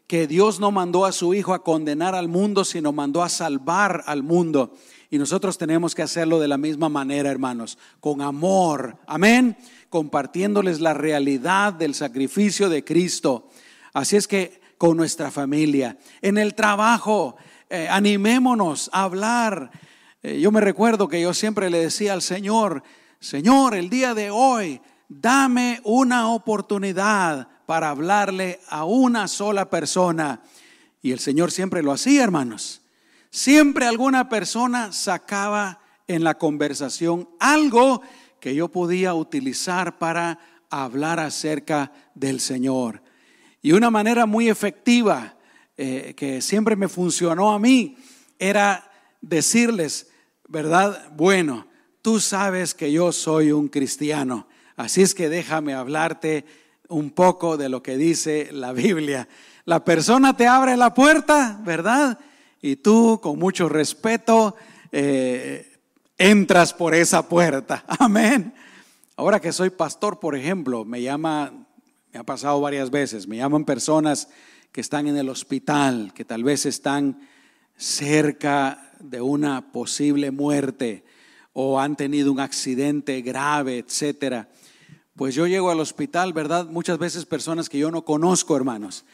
que 0.09 0.25
Dios 0.25 0.59
no 0.59 0.71
mandó 0.71 1.05
a 1.05 1.11
su 1.11 1.35
Hijo 1.35 1.53
a 1.53 1.63
condenar 1.63 2.15
al 2.15 2.27
mundo, 2.27 2.65
sino 2.65 2.91
mandó 2.91 3.21
a 3.21 3.29
salvar 3.29 4.03
al 4.07 4.23
mundo. 4.23 4.73
Y 5.11 5.19
nosotros 5.19 5.59
tenemos 5.59 5.93
que 5.93 6.01
hacerlo 6.01 6.39
de 6.39 6.47
la 6.47 6.57
misma 6.57 6.89
manera, 6.89 7.29
hermanos, 7.29 7.77
con 7.99 8.23
amor. 8.23 8.97
Amén. 9.05 9.55
Compartiéndoles 9.89 10.79
la 10.79 10.95
realidad 10.95 11.73
del 11.73 11.93
sacrificio 11.93 12.69
de 12.69 12.83
Cristo. 12.83 13.49
Así 13.93 14.15
es 14.15 14.27
que 14.27 14.61
con 14.77 14.95
nuestra 14.95 15.31
familia, 15.31 15.97
en 16.21 16.37
el 16.37 16.55
trabajo, 16.55 17.35
eh, 17.69 17.87
animémonos 17.89 18.89
a 18.93 19.03
hablar 19.03 19.71
eh, 20.21 20.39
yo 20.41 20.51
me 20.51 20.59
recuerdo 20.59 21.07
que 21.07 21.21
yo 21.21 21.33
siempre 21.33 21.69
le 21.69 21.79
decía 21.79 22.11
al 22.13 22.21
Señor, 22.21 22.83
Señor, 23.19 23.73
el 23.73 23.89
día 23.89 24.13
de 24.13 24.29
hoy, 24.29 24.81
dame 25.07 25.79
una 25.85 26.29
oportunidad 26.29 27.47
para 27.65 27.89
hablarle 27.89 28.59
a 28.67 28.83
una 28.83 29.27
sola 29.29 29.69
persona. 29.69 30.41
Y 31.01 31.11
el 31.11 31.19
Señor 31.19 31.51
siempre 31.51 31.81
lo 31.81 31.93
hacía, 31.93 32.23
hermanos. 32.23 32.81
Siempre 33.29 33.85
alguna 33.85 34.27
persona 34.27 34.91
sacaba 34.91 35.79
en 36.07 36.23
la 36.23 36.37
conversación 36.37 37.29
algo 37.39 38.01
que 38.41 38.55
yo 38.55 38.67
podía 38.67 39.13
utilizar 39.13 39.99
para 39.99 40.39
hablar 40.69 41.19
acerca 41.19 41.93
del 42.13 42.41
Señor. 42.41 43.01
Y 43.61 43.73
una 43.73 43.89
manera 43.89 44.25
muy 44.25 44.49
efectiva 44.49 45.35
eh, 45.77 46.13
que 46.15 46.41
siempre 46.41 46.75
me 46.75 46.87
funcionó 46.87 47.51
a 47.51 47.59
mí 47.59 47.97
era 48.37 48.89
decirles, 49.21 50.09
¿verdad? 50.47 51.09
Bueno, 51.15 51.67
tú 52.01 52.19
sabes 52.19 52.73
que 52.73 52.91
yo 52.91 53.11
soy 53.11 53.51
un 53.51 53.67
cristiano, 53.67 54.47
así 54.75 55.01
es 55.01 55.13
que 55.13 55.29
déjame 55.29 55.73
hablarte 55.73 56.45
un 56.87 57.11
poco 57.11 57.57
de 57.57 57.69
lo 57.69 57.83
que 57.83 57.97
dice 57.97 58.49
la 58.51 58.73
Biblia. 58.73 59.27
La 59.65 59.85
persona 59.85 60.35
te 60.35 60.47
abre 60.47 60.75
la 60.77 60.93
puerta, 60.93 61.59
¿verdad? 61.63 62.19
Y 62.61 62.77
tú 62.77 63.19
con 63.21 63.37
mucho 63.37 63.69
respeto 63.69 64.55
eh, 64.91 65.77
entras 66.17 66.73
por 66.73 66.95
esa 66.95 67.27
puerta. 67.27 67.83
Amén. 67.99 68.53
Ahora 69.15 69.39
que 69.39 69.51
soy 69.51 69.69
pastor, 69.69 70.19
por 70.19 70.35
ejemplo, 70.35 70.85
me 70.85 71.01
llama, 71.01 71.51
me 72.11 72.19
ha 72.19 72.23
pasado 72.23 72.59
varias 72.59 72.89
veces, 72.89 73.27
me 73.27 73.37
llaman 73.37 73.65
personas 73.65 74.29
que 74.71 74.81
están 74.81 75.07
en 75.07 75.17
el 75.17 75.29
hospital, 75.29 76.11
que 76.13 76.25
tal 76.25 76.43
vez 76.43 76.65
están 76.65 77.27
cerca 77.77 78.93
de 78.99 79.21
una 79.21 79.71
posible 79.71 80.31
muerte 80.31 81.03
o 81.53 81.79
han 81.79 81.95
tenido 81.95 82.31
un 82.31 82.39
accidente 82.39 83.21
grave, 83.21 83.79
etcétera. 83.79 84.49
Pues 85.15 85.35
yo 85.35 85.47
llego 85.47 85.69
al 85.69 85.79
hospital, 85.79 86.33
¿verdad? 86.33 86.65
Muchas 86.67 86.97
veces 86.97 87.25
personas 87.25 87.69
que 87.69 87.79
yo 87.79 87.91
no 87.91 88.05
conozco, 88.05 88.55
hermanos, 88.55 89.05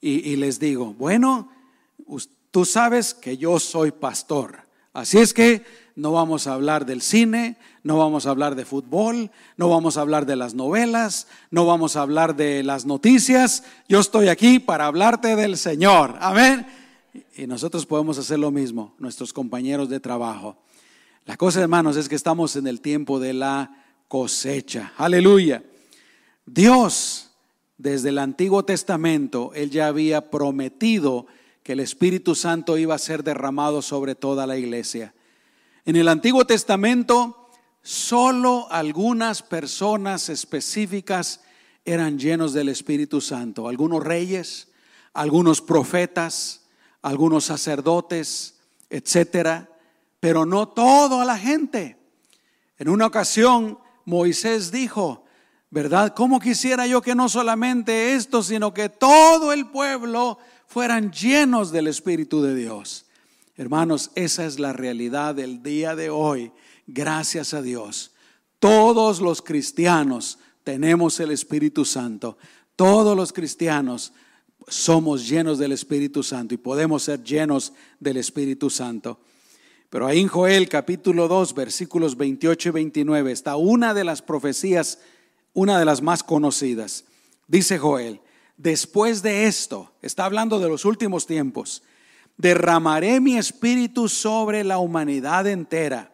y, 0.00 0.34
les 0.34 0.58
digo, 0.58 0.94
bueno, 0.94 1.48
tú 2.50 2.64
sabes 2.64 3.14
que 3.14 3.36
yo 3.36 3.60
soy 3.60 3.92
pastor, 3.92 4.66
así 4.92 5.18
es 5.18 5.32
que 5.32 5.64
no 5.94 6.10
vamos 6.10 6.48
a 6.48 6.54
hablar 6.54 6.86
del 6.86 7.02
cine, 7.02 7.56
no 7.82 7.98
vamos 7.98 8.26
a 8.26 8.30
hablar 8.30 8.54
de 8.54 8.64
fútbol, 8.64 9.30
no 9.56 9.68
vamos 9.68 9.96
a 9.96 10.02
hablar 10.02 10.26
de 10.26 10.36
las 10.36 10.54
novelas, 10.54 11.26
no 11.50 11.66
vamos 11.66 11.96
a 11.96 12.02
hablar 12.02 12.36
de 12.36 12.62
las 12.62 12.86
noticias, 12.86 13.64
yo 13.88 14.00
estoy 14.00 14.28
aquí 14.28 14.58
para 14.58 14.86
hablarte 14.86 15.34
del 15.36 15.56
Señor, 15.56 16.16
amén. 16.20 16.66
Y 17.36 17.46
nosotros 17.46 17.84
podemos 17.86 18.18
hacer 18.18 18.38
lo 18.38 18.50
mismo, 18.50 18.94
nuestros 18.98 19.32
compañeros 19.32 19.88
de 19.88 20.00
trabajo. 20.00 20.56
La 21.26 21.36
cosa, 21.36 21.60
hermanos, 21.60 21.96
es 21.96 22.08
que 22.08 22.14
estamos 22.14 22.56
en 22.56 22.66
el 22.66 22.80
tiempo 22.80 23.20
de 23.20 23.32
la 23.32 23.84
cosecha. 24.08 24.92
Aleluya. 24.96 25.62
Dios, 26.46 27.30
desde 27.78 28.10
el 28.10 28.18
Antiguo 28.18 28.64
Testamento, 28.64 29.52
Él 29.54 29.70
ya 29.70 29.86
había 29.86 30.30
prometido 30.30 31.26
que 31.62 31.72
el 31.72 31.80
Espíritu 31.80 32.34
Santo 32.34 32.76
iba 32.76 32.94
a 32.94 32.98
ser 32.98 33.22
derramado 33.22 33.82
sobre 33.82 34.14
toda 34.14 34.46
la 34.46 34.56
iglesia. 34.56 35.14
En 35.84 35.96
el 35.96 36.08
Antiguo 36.08 36.44
Testamento, 36.44 37.41
solo 37.82 38.66
algunas 38.70 39.42
personas 39.42 40.28
específicas 40.28 41.40
eran 41.84 42.18
llenos 42.18 42.52
del 42.52 42.68
Espíritu 42.68 43.20
Santo. 43.20 43.68
Algunos 43.68 44.02
reyes, 44.02 44.68
algunos 45.12 45.60
profetas, 45.60 46.62
algunos 47.02 47.44
sacerdotes, 47.44 48.60
etcétera, 48.88 49.68
pero 50.20 50.46
no 50.46 50.68
toda 50.68 51.24
la 51.24 51.36
gente. 51.36 51.96
En 52.78 52.88
una 52.88 53.06
ocasión 53.06 53.78
Moisés 54.04 54.70
dijo, 54.70 55.24
¿verdad? 55.70 56.14
¿Cómo 56.14 56.38
quisiera 56.38 56.86
yo 56.86 57.02
que 57.02 57.14
no 57.14 57.28
solamente 57.28 58.14
esto, 58.14 58.42
sino 58.42 58.72
que 58.74 58.88
todo 58.88 59.52
el 59.52 59.66
pueblo 59.68 60.38
fueran 60.66 61.10
llenos 61.12 61.72
del 61.72 61.88
Espíritu 61.88 62.42
de 62.42 62.54
Dios? 62.54 63.06
Hermanos, 63.56 64.10
esa 64.14 64.46
es 64.46 64.58
la 64.58 64.72
realidad 64.72 65.34
del 65.34 65.62
día 65.62 65.94
de 65.94 66.10
hoy. 66.10 66.52
Gracias 66.94 67.54
a 67.54 67.62
Dios. 67.62 68.12
Todos 68.58 69.22
los 69.22 69.40
cristianos 69.40 70.38
tenemos 70.62 71.18
el 71.20 71.30
Espíritu 71.30 71.86
Santo. 71.86 72.36
Todos 72.76 73.16
los 73.16 73.32
cristianos 73.32 74.12
somos 74.68 75.26
llenos 75.26 75.58
del 75.58 75.72
Espíritu 75.72 76.22
Santo 76.22 76.52
y 76.52 76.58
podemos 76.58 77.04
ser 77.04 77.24
llenos 77.24 77.72
del 77.98 78.18
Espíritu 78.18 78.68
Santo. 78.68 79.20
Pero 79.88 80.06
ahí 80.06 80.20
en 80.20 80.28
Joel 80.28 80.68
capítulo 80.68 81.28
2 81.28 81.54
versículos 81.54 82.14
28 82.14 82.68
y 82.68 82.72
29 82.72 83.32
está 83.32 83.56
una 83.56 83.94
de 83.94 84.04
las 84.04 84.20
profecías, 84.20 84.98
una 85.54 85.78
de 85.78 85.86
las 85.86 86.02
más 86.02 86.22
conocidas. 86.22 87.06
Dice 87.48 87.78
Joel, 87.78 88.20
después 88.58 89.22
de 89.22 89.46
esto, 89.46 89.92
está 90.02 90.26
hablando 90.26 90.60
de 90.60 90.68
los 90.68 90.84
últimos 90.84 91.26
tiempos, 91.26 91.82
derramaré 92.36 93.18
mi 93.18 93.38
espíritu 93.38 94.10
sobre 94.10 94.62
la 94.62 94.76
humanidad 94.76 95.46
entera 95.46 96.11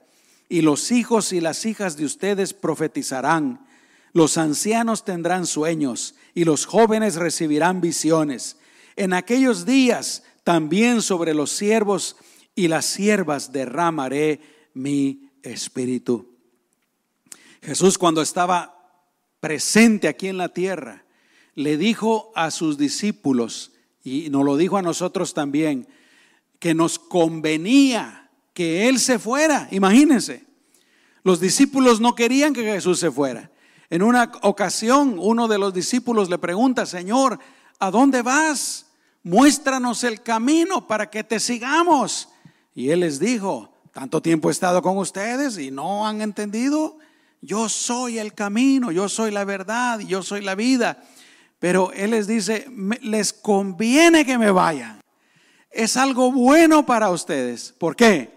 y 0.48 0.62
los 0.62 0.90
hijos 0.90 1.32
y 1.32 1.40
las 1.40 1.66
hijas 1.66 1.96
de 1.96 2.04
ustedes 2.04 2.54
profetizarán 2.54 3.66
los 4.12 4.38
ancianos 4.38 5.04
tendrán 5.04 5.46
sueños 5.46 6.14
y 6.34 6.44
los 6.44 6.66
jóvenes 6.66 7.16
recibirán 7.16 7.80
visiones. 7.80 8.56
En 8.96 9.12
aquellos 9.12 9.66
días 9.66 10.24
también 10.44 11.02
sobre 11.02 11.34
los 11.34 11.50
siervos 11.50 12.16
y 12.54 12.68
las 12.68 12.86
siervas 12.86 13.52
derramaré 13.52 14.40
mi 14.74 15.30
espíritu. 15.42 16.34
Jesús 17.62 17.98
cuando 17.98 18.22
estaba 18.22 18.74
presente 19.40 20.08
aquí 20.08 20.28
en 20.28 20.38
la 20.38 20.48
tierra, 20.48 21.04
le 21.54 21.76
dijo 21.76 22.32
a 22.34 22.50
sus 22.50 22.78
discípulos, 22.78 23.72
y 24.02 24.30
nos 24.30 24.44
lo 24.44 24.56
dijo 24.56 24.78
a 24.78 24.82
nosotros 24.82 25.34
también, 25.34 25.86
que 26.58 26.74
nos 26.74 26.98
convenía 26.98 28.27
que 28.58 28.88
Él 28.88 28.98
se 28.98 29.20
fuera. 29.20 29.68
Imagínense, 29.70 30.44
los 31.22 31.38
discípulos 31.38 32.00
no 32.00 32.16
querían 32.16 32.52
que 32.52 32.64
Jesús 32.64 32.98
se 32.98 33.08
fuera. 33.08 33.52
En 33.88 34.02
una 34.02 34.32
ocasión 34.42 35.14
uno 35.20 35.46
de 35.46 35.58
los 35.58 35.72
discípulos 35.72 36.28
le 36.28 36.38
pregunta, 36.38 36.84
Señor, 36.84 37.38
¿a 37.78 37.92
dónde 37.92 38.20
vas? 38.20 38.86
Muéstranos 39.22 40.02
el 40.02 40.24
camino 40.24 40.88
para 40.88 41.08
que 41.08 41.22
te 41.22 41.38
sigamos. 41.38 42.30
Y 42.74 42.90
él 42.90 42.98
les 42.98 43.20
dijo, 43.20 43.72
tanto 43.92 44.20
tiempo 44.20 44.48
he 44.48 44.50
estado 44.50 44.82
con 44.82 44.98
ustedes 44.98 45.56
y 45.56 45.70
no 45.70 46.04
han 46.04 46.20
entendido. 46.20 46.98
Yo 47.40 47.68
soy 47.68 48.18
el 48.18 48.34
camino, 48.34 48.90
yo 48.90 49.08
soy 49.08 49.30
la 49.30 49.44
verdad, 49.44 50.00
yo 50.00 50.24
soy 50.24 50.40
la 50.40 50.56
vida. 50.56 51.00
Pero 51.60 51.92
él 51.92 52.10
les 52.10 52.26
dice, 52.26 52.66
les 53.02 53.32
conviene 53.32 54.26
que 54.26 54.36
me 54.36 54.50
vayan. 54.50 55.00
Es 55.70 55.96
algo 55.96 56.32
bueno 56.32 56.84
para 56.84 57.10
ustedes. 57.10 57.72
¿Por 57.78 57.94
qué? 57.94 58.36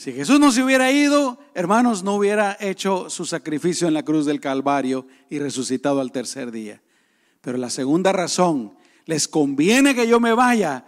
Si 0.00 0.14
Jesús 0.14 0.40
no 0.40 0.50
se 0.50 0.62
hubiera 0.62 0.90
ido, 0.90 1.38
hermanos, 1.52 2.02
no 2.02 2.14
hubiera 2.14 2.56
hecho 2.58 3.10
su 3.10 3.26
sacrificio 3.26 3.86
en 3.86 3.92
la 3.92 4.02
cruz 4.02 4.24
del 4.24 4.40
Calvario 4.40 5.06
y 5.28 5.38
resucitado 5.38 6.00
al 6.00 6.10
tercer 6.10 6.50
día. 6.50 6.80
Pero 7.42 7.58
la 7.58 7.68
segunda 7.68 8.10
razón, 8.10 8.74
les 9.04 9.28
conviene 9.28 9.94
que 9.94 10.08
yo 10.08 10.18
me 10.18 10.32
vaya 10.32 10.86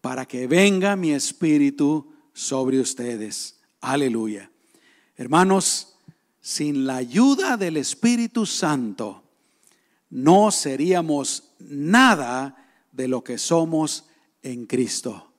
para 0.00 0.26
que 0.26 0.48
venga 0.48 0.96
mi 0.96 1.12
espíritu 1.12 2.12
sobre 2.32 2.80
ustedes. 2.80 3.60
Aleluya. 3.80 4.50
Hermanos, 5.16 5.96
sin 6.40 6.84
la 6.84 6.96
ayuda 6.96 7.56
del 7.56 7.76
Espíritu 7.76 8.44
Santo, 8.44 9.22
no 10.10 10.50
seríamos 10.50 11.52
nada 11.60 12.56
de 12.90 13.06
lo 13.06 13.22
que 13.22 13.38
somos 13.38 14.06
en 14.42 14.66
Cristo. 14.66 15.32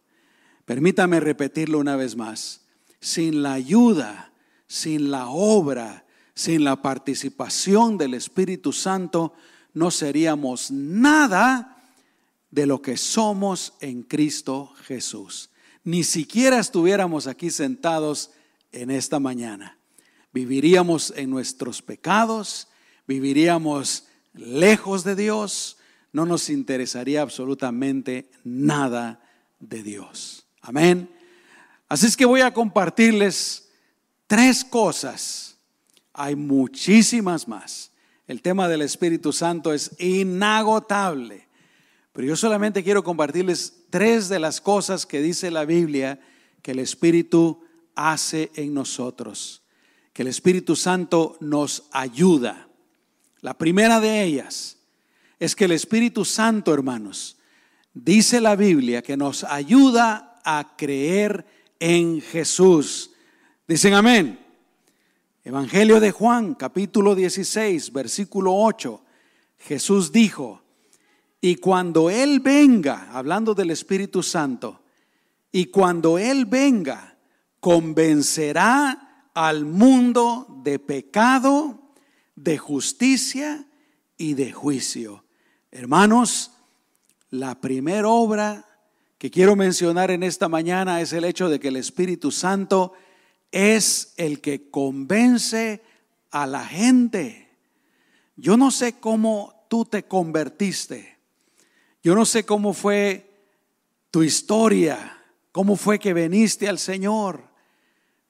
Permítame 0.63 1.19
repetirlo 1.19 1.79
una 1.79 1.97
vez 1.97 2.15
más. 2.15 2.61
Sin 2.99 3.41
la 3.41 3.53
ayuda, 3.53 4.31
sin 4.67 5.11
la 5.11 5.27
obra, 5.27 6.05
sin 6.33 6.63
la 6.63 6.81
participación 6.81 7.97
del 7.97 8.13
Espíritu 8.13 8.71
Santo, 8.71 9.33
no 9.73 9.91
seríamos 9.91 10.71
nada 10.71 11.77
de 12.51 12.65
lo 12.65 12.81
que 12.81 12.97
somos 12.97 13.73
en 13.79 14.03
Cristo 14.03 14.73
Jesús. 14.83 15.49
Ni 15.83 16.03
siquiera 16.03 16.59
estuviéramos 16.59 17.27
aquí 17.27 17.49
sentados 17.49 18.31
en 18.71 18.91
esta 18.91 19.19
mañana. 19.19 19.77
Viviríamos 20.31 21.13
en 21.15 21.29
nuestros 21.29 21.81
pecados, 21.81 22.67
viviríamos 23.07 24.05
lejos 24.33 25.03
de 25.03 25.15
Dios, 25.15 25.77
no 26.11 26.25
nos 26.25 26.49
interesaría 26.49 27.21
absolutamente 27.21 28.29
nada 28.43 29.21
de 29.59 29.83
Dios. 29.83 30.45
Amén. 30.61 31.09
Así 31.89 32.05
es 32.05 32.15
que 32.15 32.25
voy 32.25 32.41
a 32.41 32.53
compartirles 32.53 33.67
tres 34.27 34.63
cosas. 34.63 35.57
Hay 36.13 36.35
muchísimas 36.35 37.47
más. 37.47 37.91
El 38.27 38.43
tema 38.43 38.67
del 38.67 38.83
Espíritu 38.83 39.33
Santo 39.33 39.73
es 39.73 39.99
inagotable. 39.99 41.47
Pero 42.13 42.27
yo 42.27 42.35
solamente 42.35 42.83
quiero 42.83 43.03
compartirles 43.03 43.85
tres 43.89 44.29
de 44.29 44.37
las 44.37 44.61
cosas 44.61 45.07
que 45.07 45.19
dice 45.19 45.49
la 45.49 45.65
Biblia 45.65 46.19
que 46.61 46.71
el 46.71 46.79
Espíritu 46.79 47.63
hace 47.95 48.51
en 48.53 48.75
nosotros. 48.75 49.63
Que 50.13 50.21
el 50.21 50.27
Espíritu 50.27 50.75
Santo 50.75 51.37
nos 51.39 51.85
ayuda. 51.91 52.67
La 53.41 53.57
primera 53.57 53.99
de 53.99 54.23
ellas 54.23 54.77
es 55.39 55.55
que 55.55 55.65
el 55.65 55.71
Espíritu 55.71 56.23
Santo, 56.23 56.71
hermanos, 56.71 57.37
dice 57.95 58.41
la 58.41 58.55
Biblia 58.55 59.01
que 59.01 59.17
nos 59.17 59.43
ayuda 59.43 60.39
a 60.43 60.75
creer 60.77 61.45
en 61.79 62.21
Jesús. 62.21 63.11
Dicen 63.67 63.93
amén. 63.93 64.39
Evangelio 65.43 65.99
de 65.99 66.11
Juan, 66.11 66.53
capítulo 66.53 67.15
16, 67.15 67.91
versículo 67.93 68.53
8. 68.53 69.01
Jesús 69.57 70.11
dijo, 70.11 70.61
y 71.41 71.55
cuando 71.55 72.09
Él 72.09 72.41
venga, 72.41 73.09
hablando 73.11 73.53
del 73.53 73.71
Espíritu 73.71 74.21
Santo, 74.21 74.81
y 75.51 75.65
cuando 75.65 76.19
Él 76.19 76.45
venga, 76.45 77.17
convencerá 77.59 79.29
al 79.33 79.65
mundo 79.65 80.61
de 80.63 80.79
pecado, 80.79 81.93
de 82.35 82.57
justicia 82.57 83.65
y 84.17 84.33
de 84.33 84.51
juicio. 84.51 85.23
Hermanos, 85.71 86.51
la 87.29 87.59
primera 87.59 88.07
obra 88.09 88.68
que 89.19 89.29
quiero 89.29 89.55
mencionar 89.55 90.09
en 90.09 90.23
esta 90.23 90.47
mañana 90.49 91.01
es 91.01 91.13
el 91.13 91.25
hecho 91.25 91.49
de 91.49 91.59
que 91.59 91.67
el 91.67 91.75
Espíritu 91.75 92.31
Santo 92.31 92.93
es 93.51 94.13
el 94.15 94.39
que 94.39 94.71
convence 94.71 95.83
a 96.31 96.47
la 96.47 96.65
gente. 96.65 97.49
Yo 98.37 98.55
no 98.55 98.71
sé 98.71 98.93
cómo 98.93 99.65
tú 99.69 99.83
te 99.83 100.03
convertiste. 100.03 101.19
Yo 102.01 102.15
no 102.15 102.25
sé 102.25 102.45
cómo 102.45 102.73
fue 102.73 103.29
tu 104.09 104.23
historia, 104.23 105.21
cómo 105.51 105.75
fue 105.75 105.99
que 105.99 106.13
viniste 106.13 106.69
al 106.69 106.79
Señor, 106.79 107.43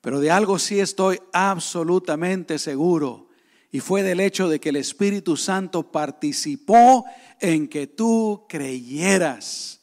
pero 0.01 0.19
de 0.19 0.31
algo 0.31 0.57
sí 0.57 0.79
estoy 0.79 1.21
absolutamente 1.31 2.57
seguro 2.57 3.29
y 3.71 3.79
fue 3.79 4.01
del 4.01 4.19
hecho 4.19 4.49
de 4.49 4.59
que 4.59 4.69
el 4.69 4.77
Espíritu 4.77 5.37
Santo 5.37 5.91
participó 5.91 7.05
en 7.39 7.67
que 7.67 7.85
tú 7.85 8.45
creyeras, 8.49 9.78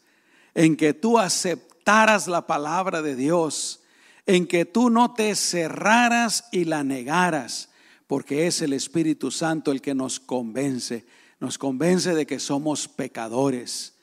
en 0.56 0.74
que 0.74 0.94
tú 0.94 1.18
aceptaras 1.18 2.26
la 2.28 2.46
palabra 2.46 3.02
de 3.02 3.14
Dios, 3.14 3.82
en 4.24 4.46
que 4.46 4.64
tú 4.64 4.88
no 4.88 5.12
te 5.12 5.36
cerraras 5.36 6.48
y 6.50 6.64
la 6.64 6.82
negaras, 6.82 7.68
porque 8.06 8.46
es 8.46 8.62
el 8.62 8.72
Espíritu 8.72 9.30
Santo 9.30 9.70
el 9.70 9.82
que 9.82 9.94
nos 9.94 10.18
convence, 10.18 11.04
nos 11.40 11.58
convence 11.58 12.14
de 12.14 12.26
que 12.26 12.40
somos 12.40 12.88
pecadores, 12.88 13.98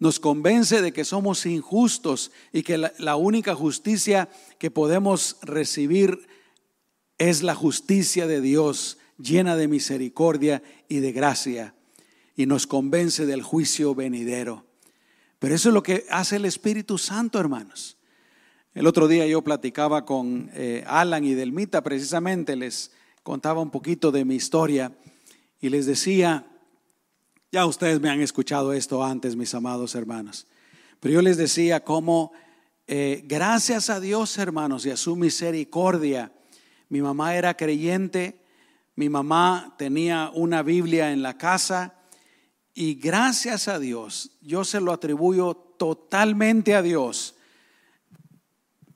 nos 0.00 0.18
convence 0.18 0.82
de 0.82 0.92
que 0.92 1.04
somos 1.04 1.46
injustos 1.46 2.32
y 2.52 2.64
que 2.64 2.78
la, 2.78 2.92
la 2.98 3.14
única 3.14 3.54
justicia 3.54 4.28
que 4.58 4.72
podemos 4.72 5.36
recibir 5.42 6.26
es 7.18 7.44
la 7.44 7.54
justicia 7.54 8.26
de 8.26 8.40
Dios 8.40 8.98
llena 9.18 9.54
de 9.54 9.68
misericordia 9.68 10.64
y 10.88 10.98
de 10.98 11.12
gracia, 11.12 11.76
y 12.34 12.46
nos 12.46 12.66
convence 12.66 13.24
del 13.24 13.42
juicio 13.42 13.94
venidero. 13.94 14.71
Pero 15.42 15.56
eso 15.56 15.70
es 15.70 15.74
lo 15.74 15.82
que 15.82 16.06
hace 16.08 16.36
el 16.36 16.44
Espíritu 16.44 16.98
Santo, 16.98 17.40
hermanos. 17.40 17.96
El 18.74 18.86
otro 18.86 19.08
día 19.08 19.26
yo 19.26 19.42
platicaba 19.42 20.04
con 20.04 20.48
eh, 20.54 20.84
Alan 20.86 21.24
y 21.24 21.34
Delmita, 21.34 21.82
precisamente 21.82 22.54
les 22.54 22.92
contaba 23.24 23.60
un 23.60 23.72
poquito 23.72 24.12
de 24.12 24.24
mi 24.24 24.36
historia 24.36 24.92
y 25.60 25.68
les 25.68 25.86
decía, 25.86 26.46
ya 27.50 27.66
ustedes 27.66 28.00
me 28.00 28.08
han 28.08 28.20
escuchado 28.20 28.72
esto 28.72 29.02
antes, 29.02 29.34
mis 29.34 29.52
amados 29.52 29.96
hermanos, 29.96 30.46
pero 31.00 31.14
yo 31.14 31.22
les 31.22 31.38
decía 31.38 31.82
cómo, 31.82 32.32
eh, 32.86 33.24
gracias 33.26 33.90
a 33.90 33.98
Dios, 33.98 34.38
hermanos, 34.38 34.86
y 34.86 34.90
a 34.90 34.96
su 34.96 35.16
misericordia, 35.16 36.30
mi 36.88 37.02
mamá 37.02 37.34
era 37.34 37.56
creyente, 37.56 38.38
mi 38.94 39.08
mamá 39.08 39.74
tenía 39.76 40.30
una 40.32 40.62
Biblia 40.62 41.10
en 41.10 41.20
la 41.20 41.36
casa 41.36 41.96
y 42.74 42.94
gracias 42.94 43.68
a 43.68 43.78
Dios, 43.78 44.30
yo 44.40 44.64
se 44.64 44.80
lo 44.80 44.92
atribuyo 44.92 45.54
totalmente 45.54 46.74
a 46.74 46.82
Dios. 46.82 47.34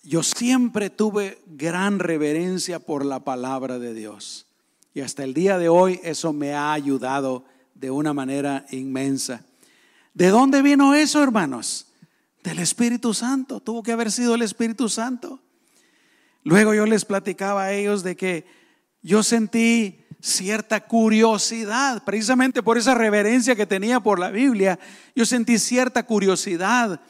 Yo 0.03 0.23
siempre 0.23 0.89
tuve 0.89 1.43
gran 1.47 1.99
reverencia 1.99 2.79
por 2.79 3.05
la 3.05 3.21
palabra 3.21 3.79
de 3.79 3.93
Dios. 3.93 4.47
Y 4.95 5.01
hasta 5.01 5.25
el 5.25 5.35
día 5.35 5.59
de 5.59 5.69
hoy 5.69 6.01
eso 6.05 6.33
me 6.33 6.55
ha 6.55 6.73
ayudado 6.73 7.45
de 7.75 7.91
una 7.91 8.15
manera 8.15 8.65
inmensa. 8.71 9.45
¿De 10.15 10.29
dónde 10.29 10.62
vino 10.62 10.95
eso, 10.95 11.23
hermanos? 11.23 11.89
Del 12.43 12.61
Espíritu 12.61 13.12
Santo. 13.12 13.61
Tuvo 13.61 13.83
que 13.83 13.93
haber 13.93 14.11
sido 14.11 14.35
el 14.35 14.43
Espíritu 14.43 14.89
Santo. 14.89 15.43
Luego 16.45 16.73
yo 16.73 16.87
les 16.87 17.05
platicaba 17.05 17.65
a 17.65 17.73
ellos 17.73 18.03
de 18.03 18.17
que 18.17 18.47
yo 19.03 19.23
sentí 19.23 20.06
cierta 20.20 20.81
curiosidad, 20.81 22.02
precisamente 22.05 22.62
por 22.62 22.79
esa 22.79 22.94
reverencia 22.94 23.57
que 23.57 23.66
tenía 23.66 24.00
por 24.00 24.18
la 24.18 24.31
Biblia, 24.31 24.79
yo 25.14 25.24
sentí 25.24 25.59
cierta 25.59 26.05
curiosidad 26.05 27.00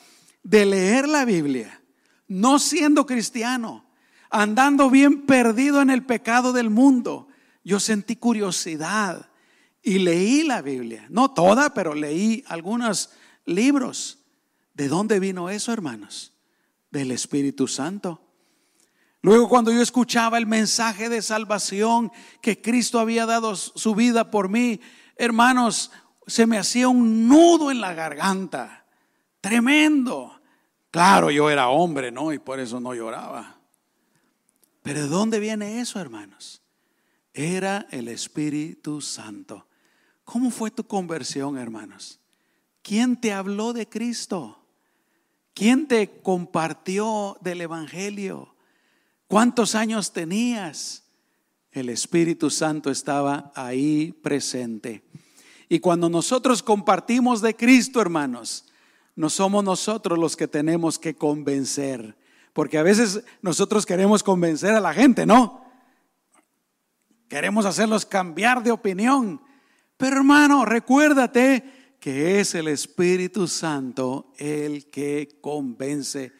de 0.42 0.66
leer 0.66 1.08
la 1.08 1.24
Biblia, 1.24 1.80
no 2.28 2.58
siendo 2.58 3.06
cristiano, 3.06 3.84
andando 4.30 4.90
bien 4.90 5.22
perdido 5.22 5.80
en 5.80 5.90
el 5.90 6.04
pecado 6.04 6.52
del 6.52 6.70
mundo. 6.70 7.28
Yo 7.64 7.80
sentí 7.80 8.16
curiosidad 8.16 9.28
y 9.82 9.98
leí 9.98 10.42
la 10.42 10.62
Biblia, 10.62 11.06
no 11.08 11.32
toda, 11.32 11.74
pero 11.74 11.94
leí 11.94 12.44
algunos 12.48 13.10
libros. 13.44 14.18
¿De 14.74 14.88
dónde 14.88 15.20
vino 15.20 15.48
eso, 15.48 15.72
hermanos? 15.72 16.32
Del 16.90 17.10
Espíritu 17.12 17.66
Santo. 17.66 18.25
Luego 19.26 19.48
cuando 19.48 19.72
yo 19.72 19.82
escuchaba 19.82 20.38
el 20.38 20.46
mensaje 20.46 21.08
de 21.08 21.20
salvación 21.20 22.12
que 22.40 22.62
Cristo 22.62 23.00
había 23.00 23.26
dado 23.26 23.56
su 23.56 23.96
vida 23.96 24.30
por 24.30 24.48
mí, 24.48 24.80
hermanos, 25.16 25.90
se 26.28 26.46
me 26.46 26.58
hacía 26.58 26.86
un 26.86 27.26
nudo 27.26 27.72
en 27.72 27.80
la 27.80 27.92
garganta. 27.92 28.86
Tremendo. 29.40 30.40
Claro, 30.92 31.32
yo 31.32 31.50
era 31.50 31.70
hombre, 31.70 32.12
¿no? 32.12 32.32
Y 32.32 32.38
por 32.38 32.60
eso 32.60 32.78
no 32.78 32.94
lloraba. 32.94 33.58
Pero 34.82 35.00
¿de 35.00 35.08
dónde 35.08 35.40
viene 35.40 35.80
eso, 35.80 35.98
hermanos? 35.98 36.62
Era 37.34 37.88
el 37.90 38.06
Espíritu 38.06 39.00
Santo. 39.00 39.66
¿Cómo 40.22 40.52
fue 40.52 40.70
tu 40.70 40.86
conversión, 40.86 41.58
hermanos? 41.58 42.20
¿Quién 42.80 43.20
te 43.20 43.32
habló 43.32 43.72
de 43.72 43.88
Cristo? 43.88 44.64
¿Quién 45.52 45.88
te 45.88 46.20
compartió 46.22 47.36
del 47.40 47.62
Evangelio? 47.62 48.55
¿Cuántos 49.28 49.74
años 49.74 50.12
tenías? 50.12 51.02
El 51.72 51.88
Espíritu 51.88 52.48
Santo 52.48 52.90
estaba 52.90 53.52
ahí 53.54 54.12
presente. 54.22 55.02
Y 55.68 55.80
cuando 55.80 56.08
nosotros 56.08 56.62
compartimos 56.62 57.40
de 57.42 57.56
Cristo, 57.56 58.00
hermanos, 58.00 58.66
no 59.16 59.28
somos 59.28 59.64
nosotros 59.64 60.18
los 60.18 60.36
que 60.36 60.46
tenemos 60.46 60.98
que 60.98 61.16
convencer. 61.16 62.16
Porque 62.52 62.78
a 62.78 62.82
veces 62.82 63.24
nosotros 63.42 63.84
queremos 63.84 64.22
convencer 64.22 64.74
a 64.74 64.80
la 64.80 64.94
gente, 64.94 65.26
¿no? 65.26 65.64
Queremos 67.28 67.66
hacerlos 67.66 68.06
cambiar 68.06 68.62
de 68.62 68.70
opinión. 68.70 69.40
Pero 69.96 70.18
hermano, 70.18 70.64
recuérdate 70.64 71.96
que 71.98 72.38
es 72.38 72.54
el 72.54 72.68
Espíritu 72.68 73.48
Santo 73.48 74.32
el 74.38 74.88
que 74.90 75.38
convence 75.40 76.32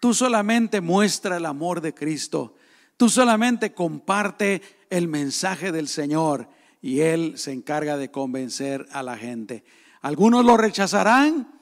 Tú 0.00 0.14
solamente 0.14 0.80
muestra 0.80 1.36
el 1.36 1.46
amor 1.46 1.80
de 1.80 1.94
Cristo. 1.94 2.54
Tú 2.96 3.08
solamente 3.08 3.72
comparte 3.72 4.62
el 4.90 5.08
mensaje 5.08 5.72
del 5.72 5.88
Señor 5.88 6.48
y 6.80 7.00
Él 7.00 7.34
se 7.36 7.52
encarga 7.52 7.96
de 7.96 8.10
convencer 8.10 8.86
a 8.92 9.02
la 9.02 9.16
gente. 9.16 9.64
Algunos 10.00 10.44
lo 10.44 10.56
rechazarán, 10.56 11.58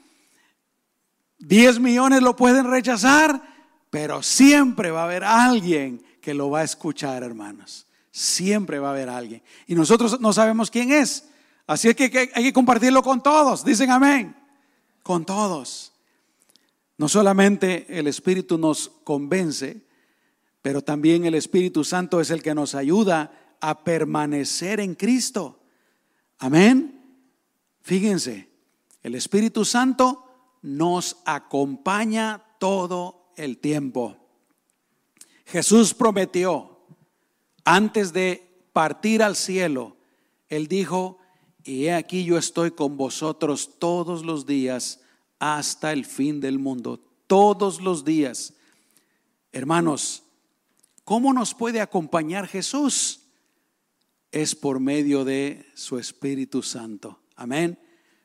Diez 1.38 1.78
millones 1.78 2.22
lo 2.22 2.34
pueden 2.34 2.70
rechazar, 2.70 3.42
pero 3.90 4.22
siempre 4.22 4.90
va 4.90 5.02
a 5.02 5.04
haber 5.04 5.24
alguien 5.24 6.02
que 6.20 6.34
lo 6.34 6.50
va 6.50 6.60
a 6.60 6.64
escuchar, 6.64 7.22
hermanos. 7.22 7.86
Siempre 8.10 8.78
va 8.78 8.88
a 8.88 8.92
haber 8.92 9.08
alguien. 9.10 9.42
Y 9.66 9.74
nosotros 9.74 10.20
no 10.20 10.32
sabemos 10.32 10.70
quién 10.70 10.90
es. 10.90 11.28
Así 11.66 11.88
es 11.88 11.96
que 11.96 12.30
hay 12.34 12.44
que 12.44 12.52
compartirlo 12.52 13.02
con 13.02 13.22
todos. 13.22 13.64
Dicen 13.64 13.90
amén. 13.90 14.34
Con 15.02 15.24
todos. 15.24 15.92
No 16.98 17.08
solamente 17.08 17.86
el 17.88 18.06
Espíritu 18.06 18.58
nos 18.58 18.88
convence, 19.04 19.82
pero 20.62 20.82
también 20.82 21.24
el 21.26 21.34
Espíritu 21.34 21.84
Santo 21.84 22.20
es 22.20 22.30
el 22.30 22.42
que 22.42 22.54
nos 22.54 22.74
ayuda 22.74 23.56
a 23.60 23.84
permanecer 23.84 24.80
en 24.80 24.94
Cristo. 24.94 25.60
Amén. 26.38 27.20
Fíjense, 27.82 28.50
el 29.02 29.14
Espíritu 29.14 29.64
Santo 29.64 30.24
nos 30.62 31.18
acompaña 31.24 32.42
todo 32.58 33.32
el 33.36 33.58
tiempo. 33.58 34.16
Jesús 35.44 35.94
prometió, 35.94 36.80
antes 37.64 38.12
de 38.12 38.66
partir 38.72 39.22
al 39.22 39.36
cielo, 39.36 39.96
Él 40.48 40.66
dijo, 40.66 41.18
y 41.62 41.84
he 41.84 41.94
aquí 41.94 42.24
yo 42.24 42.38
estoy 42.38 42.72
con 42.72 42.96
vosotros 42.96 43.78
todos 43.78 44.24
los 44.24 44.46
días 44.46 45.00
hasta 45.38 45.92
el 45.92 46.04
fin 46.04 46.40
del 46.40 46.58
mundo, 46.58 47.00
todos 47.26 47.80
los 47.80 48.04
días. 48.04 48.54
Hermanos, 49.52 50.22
¿cómo 51.04 51.32
nos 51.32 51.54
puede 51.54 51.80
acompañar 51.80 52.46
Jesús? 52.46 53.20
Es 54.32 54.54
por 54.54 54.80
medio 54.80 55.24
de 55.24 55.66
su 55.74 55.98
Espíritu 55.98 56.62
Santo. 56.62 57.20
Amén. 57.36 57.78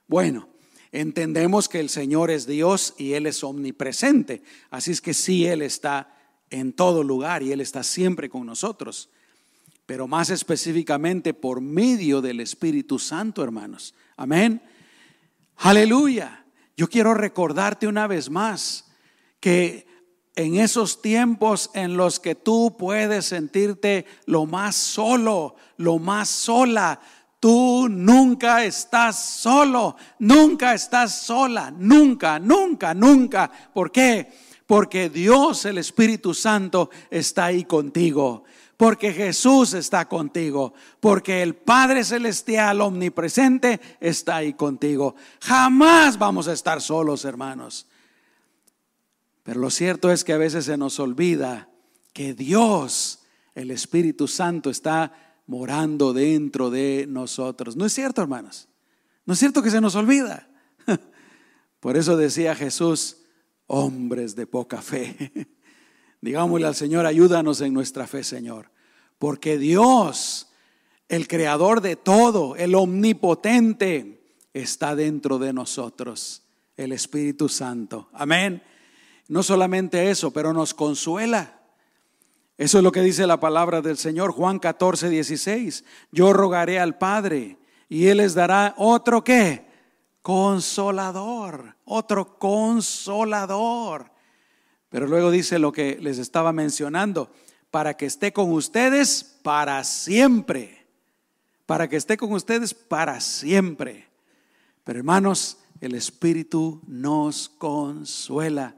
Bueno, 0.07 0.49
entendemos 0.91 1.69
que 1.69 1.79
el 1.79 1.89
Señor 1.89 2.31
es 2.31 2.47
Dios 2.47 2.95
y 2.97 3.13
Él 3.13 3.27
es 3.27 3.43
omnipresente. 3.43 4.43
Así 4.69 4.91
es 4.91 5.01
que 5.01 5.13
sí, 5.13 5.45
Él 5.45 5.61
está 5.61 6.17
en 6.49 6.73
todo 6.73 7.03
lugar 7.03 7.43
y 7.43 7.51
Él 7.51 7.61
está 7.61 7.83
siempre 7.83 8.29
con 8.29 8.45
nosotros. 8.45 9.09
Pero 9.85 10.07
más 10.07 10.29
específicamente 10.29 11.33
por 11.33 11.61
medio 11.61 12.21
del 12.21 12.39
Espíritu 12.39 12.99
Santo, 12.99 13.43
hermanos. 13.43 13.93
Amén. 14.15 14.61
Aleluya. 15.57 16.45
Yo 16.77 16.89
quiero 16.89 17.13
recordarte 17.13 17.87
una 17.87 18.07
vez 18.07 18.29
más 18.29 18.85
que 19.39 19.87
en 20.35 20.55
esos 20.55 21.01
tiempos 21.01 21.69
en 21.73 21.97
los 21.97 22.19
que 22.19 22.35
tú 22.35 22.75
puedes 22.77 23.25
sentirte 23.25 24.05
lo 24.25 24.45
más 24.45 24.75
solo, 24.75 25.55
lo 25.77 25.99
más 25.99 26.29
sola, 26.29 26.99
tú 27.39 27.87
nunca 27.89 28.63
estás 28.63 29.19
solo, 29.19 29.95
nunca 30.19 30.73
estás 30.73 31.21
sola, 31.21 31.71
nunca, 31.71 32.39
nunca, 32.39 32.93
nunca. 32.93 33.51
¿Por 33.73 33.91
qué? 33.91 34.31
Porque 34.65 35.09
Dios, 35.09 35.65
el 35.65 35.79
Espíritu 35.79 36.33
Santo, 36.33 36.89
está 37.09 37.45
ahí 37.45 37.65
contigo 37.65 38.45
porque 38.81 39.13
Jesús 39.13 39.75
está 39.75 40.07
contigo, 40.09 40.73
porque 40.99 41.43
el 41.43 41.53
Padre 41.53 42.03
Celestial 42.03 42.81
omnipresente 42.81 43.79
está 43.99 44.37
ahí 44.37 44.53
contigo. 44.53 45.13
Jamás 45.39 46.17
vamos 46.17 46.47
a 46.47 46.53
estar 46.53 46.81
solos, 46.81 47.23
hermanos. 47.23 47.85
Pero 49.43 49.59
lo 49.59 49.69
cierto 49.69 50.11
es 50.11 50.23
que 50.23 50.33
a 50.33 50.39
veces 50.39 50.65
se 50.65 50.77
nos 50.77 50.99
olvida 50.99 51.69
que 52.11 52.33
Dios, 52.33 53.19
el 53.53 53.69
Espíritu 53.69 54.27
Santo, 54.27 54.71
está 54.71 55.35
morando 55.45 56.11
dentro 56.11 56.71
de 56.71 57.05
nosotros. 57.07 57.75
¿No 57.75 57.85
es 57.85 57.93
cierto, 57.93 58.23
hermanos? 58.23 58.67
¿No 59.27 59.33
es 59.33 59.39
cierto 59.39 59.61
que 59.61 59.69
se 59.69 59.79
nos 59.79 59.93
olvida? 59.93 60.49
Por 61.79 61.97
eso 61.97 62.17
decía 62.17 62.55
Jesús, 62.55 63.17
hombres 63.67 64.35
de 64.35 64.47
poca 64.47 64.81
fe. 64.81 65.47
Digámosle 66.21 66.67
al 66.67 66.75
Señor, 66.75 67.05
ayúdanos 67.05 67.61
en 67.61 67.73
nuestra 67.73 68.05
fe, 68.05 68.23
Señor. 68.23 68.69
Porque 69.17 69.57
Dios, 69.57 70.51
el 71.09 71.27
creador 71.27 71.81
de 71.81 71.95
todo, 71.95 72.55
el 72.55 72.75
omnipotente, 72.75 74.21
está 74.53 74.95
dentro 74.95 75.39
de 75.39 75.53
nosotros, 75.53 76.43
el 76.77 76.91
Espíritu 76.91 77.49
Santo. 77.49 78.09
Amén. 78.13 78.61
No 79.27 79.43
solamente 79.43 80.11
eso, 80.11 80.31
pero 80.31 80.53
nos 80.53 80.73
consuela. 80.73 81.59
Eso 82.57 82.77
es 82.77 82.83
lo 82.83 82.91
que 82.91 83.01
dice 83.01 83.25
la 83.25 83.39
palabra 83.39 83.81
del 83.81 83.97
Señor, 83.97 84.31
Juan 84.33 84.59
14, 84.59 85.09
16. 85.09 85.83
Yo 86.11 86.33
rogaré 86.33 86.79
al 86.79 86.97
Padre 86.97 87.57
y 87.89 88.07
Él 88.07 88.17
les 88.17 88.35
dará 88.35 88.75
otro 88.77 89.23
qué? 89.23 89.65
Consolador, 90.21 91.77
otro 91.85 92.37
consolador. 92.37 94.10
Pero 94.91 95.07
luego 95.07 95.31
dice 95.31 95.57
lo 95.57 95.71
que 95.71 95.97
les 96.01 96.17
estaba 96.17 96.51
mencionando, 96.51 97.31
para 97.71 97.95
que 97.95 98.05
esté 98.05 98.33
con 98.33 98.51
ustedes 98.51 99.23
para 99.41 99.83
siempre. 99.85 100.85
Para 101.65 101.87
que 101.87 101.95
esté 101.95 102.17
con 102.17 102.33
ustedes 102.33 102.73
para 102.73 103.21
siempre. 103.21 104.09
Pero 104.83 104.99
hermanos, 104.99 105.57
el 105.79 105.95
Espíritu 105.95 106.81
nos 106.85 107.47
consuela. 107.47 108.75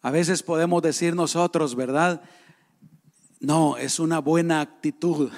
A 0.00 0.10
veces 0.10 0.42
podemos 0.42 0.80
decir 0.80 1.14
nosotros, 1.14 1.74
¿verdad? 1.74 2.22
No, 3.38 3.76
es 3.76 4.00
una 4.00 4.20
buena 4.20 4.62
actitud. 4.62 5.30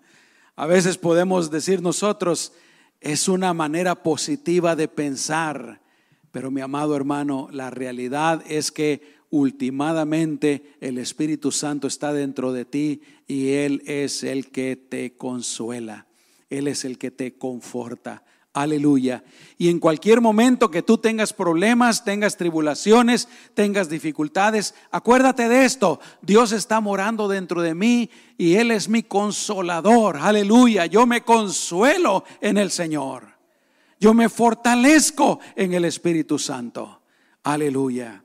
A 0.56 0.66
veces 0.66 0.96
podemos 0.96 1.50
decir 1.50 1.82
nosotros, 1.82 2.54
es 3.00 3.28
una 3.28 3.52
manera 3.52 4.02
positiva 4.02 4.74
de 4.74 4.88
pensar. 4.88 5.82
Pero 6.30 6.50
mi 6.50 6.62
amado 6.62 6.96
hermano, 6.96 7.48
la 7.52 7.68
realidad 7.70 8.42
es 8.48 8.72
que 8.72 9.13
ultimadamente 9.34 10.76
el 10.80 10.96
Espíritu 10.96 11.50
Santo 11.50 11.88
está 11.88 12.12
dentro 12.12 12.52
de 12.52 12.64
ti 12.64 13.00
y 13.26 13.48
Él 13.48 13.82
es 13.84 14.22
el 14.22 14.52
que 14.52 14.76
te 14.76 15.16
consuela. 15.16 16.06
Él 16.50 16.68
es 16.68 16.84
el 16.84 16.98
que 16.98 17.10
te 17.10 17.36
conforta. 17.36 18.22
Aleluya. 18.52 19.24
Y 19.58 19.70
en 19.70 19.80
cualquier 19.80 20.20
momento 20.20 20.70
que 20.70 20.82
tú 20.82 20.98
tengas 20.98 21.32
problemas, 21.32 22.04
tengas 22.04 22.36
tribulaciones, 22.36 23.28
tengas 23.54 23.88
dificultades, 23.88 24.76
acuérdate 24.92 25.48
de 25.48 25.64
esto. 25.64 25.98
Dios 26.22 26.52
está 26.52 26.80
morando 26.80 27.26
dentro 27.26 27.60
de 27.60 27.74
mí 27.74 28.10
y 28.38 28.54
Él 28.54 28.70
es 28.70 28.88
mi 28.88 29.02
consolador. 29.02 30.16
Aleluya. 30.18 30.86
Yo 30.86 31.06
me 31.06 31.22
consuelo 31.22 32.22
en 32.40 32.56
el 32.56 32.70
Señor. 32.70 33.34
Yo 33.98 34.14
me 34.14 34.28
fortalezco 34.28 35.40
en 35.56 35.74
el 35.74 35.86
Espíritu 35.86 36.38
Santo. 36.38 37.00
Aleluya. 37.42 38.23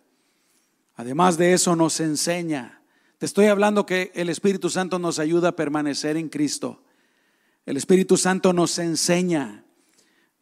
Además 0.99 1.37
de 1.37 1.53
eso 1.53 1.77
nos 1.77 2.01
enseña. 2.01 2.81
Te 3.19 3.25
estoy 3.25 3.45
hablando 3.45 3.85
que 3.85 4.11
el 4.15 4.27
Espíritu 4.27 4.69
Santo 4.69 4.99
nos 4.99 5.17
ayuda 5.17 5.47
a 5.47 5.55
permanecer 5.55 6.17
en 6.17 6.27
Cristo. 6.27 6.83
El 7.65 7.77
Espíritu 7.77 8.17
Santo 8.17 8.51
nos 8.51 8.77
enseña. 8.79 9.63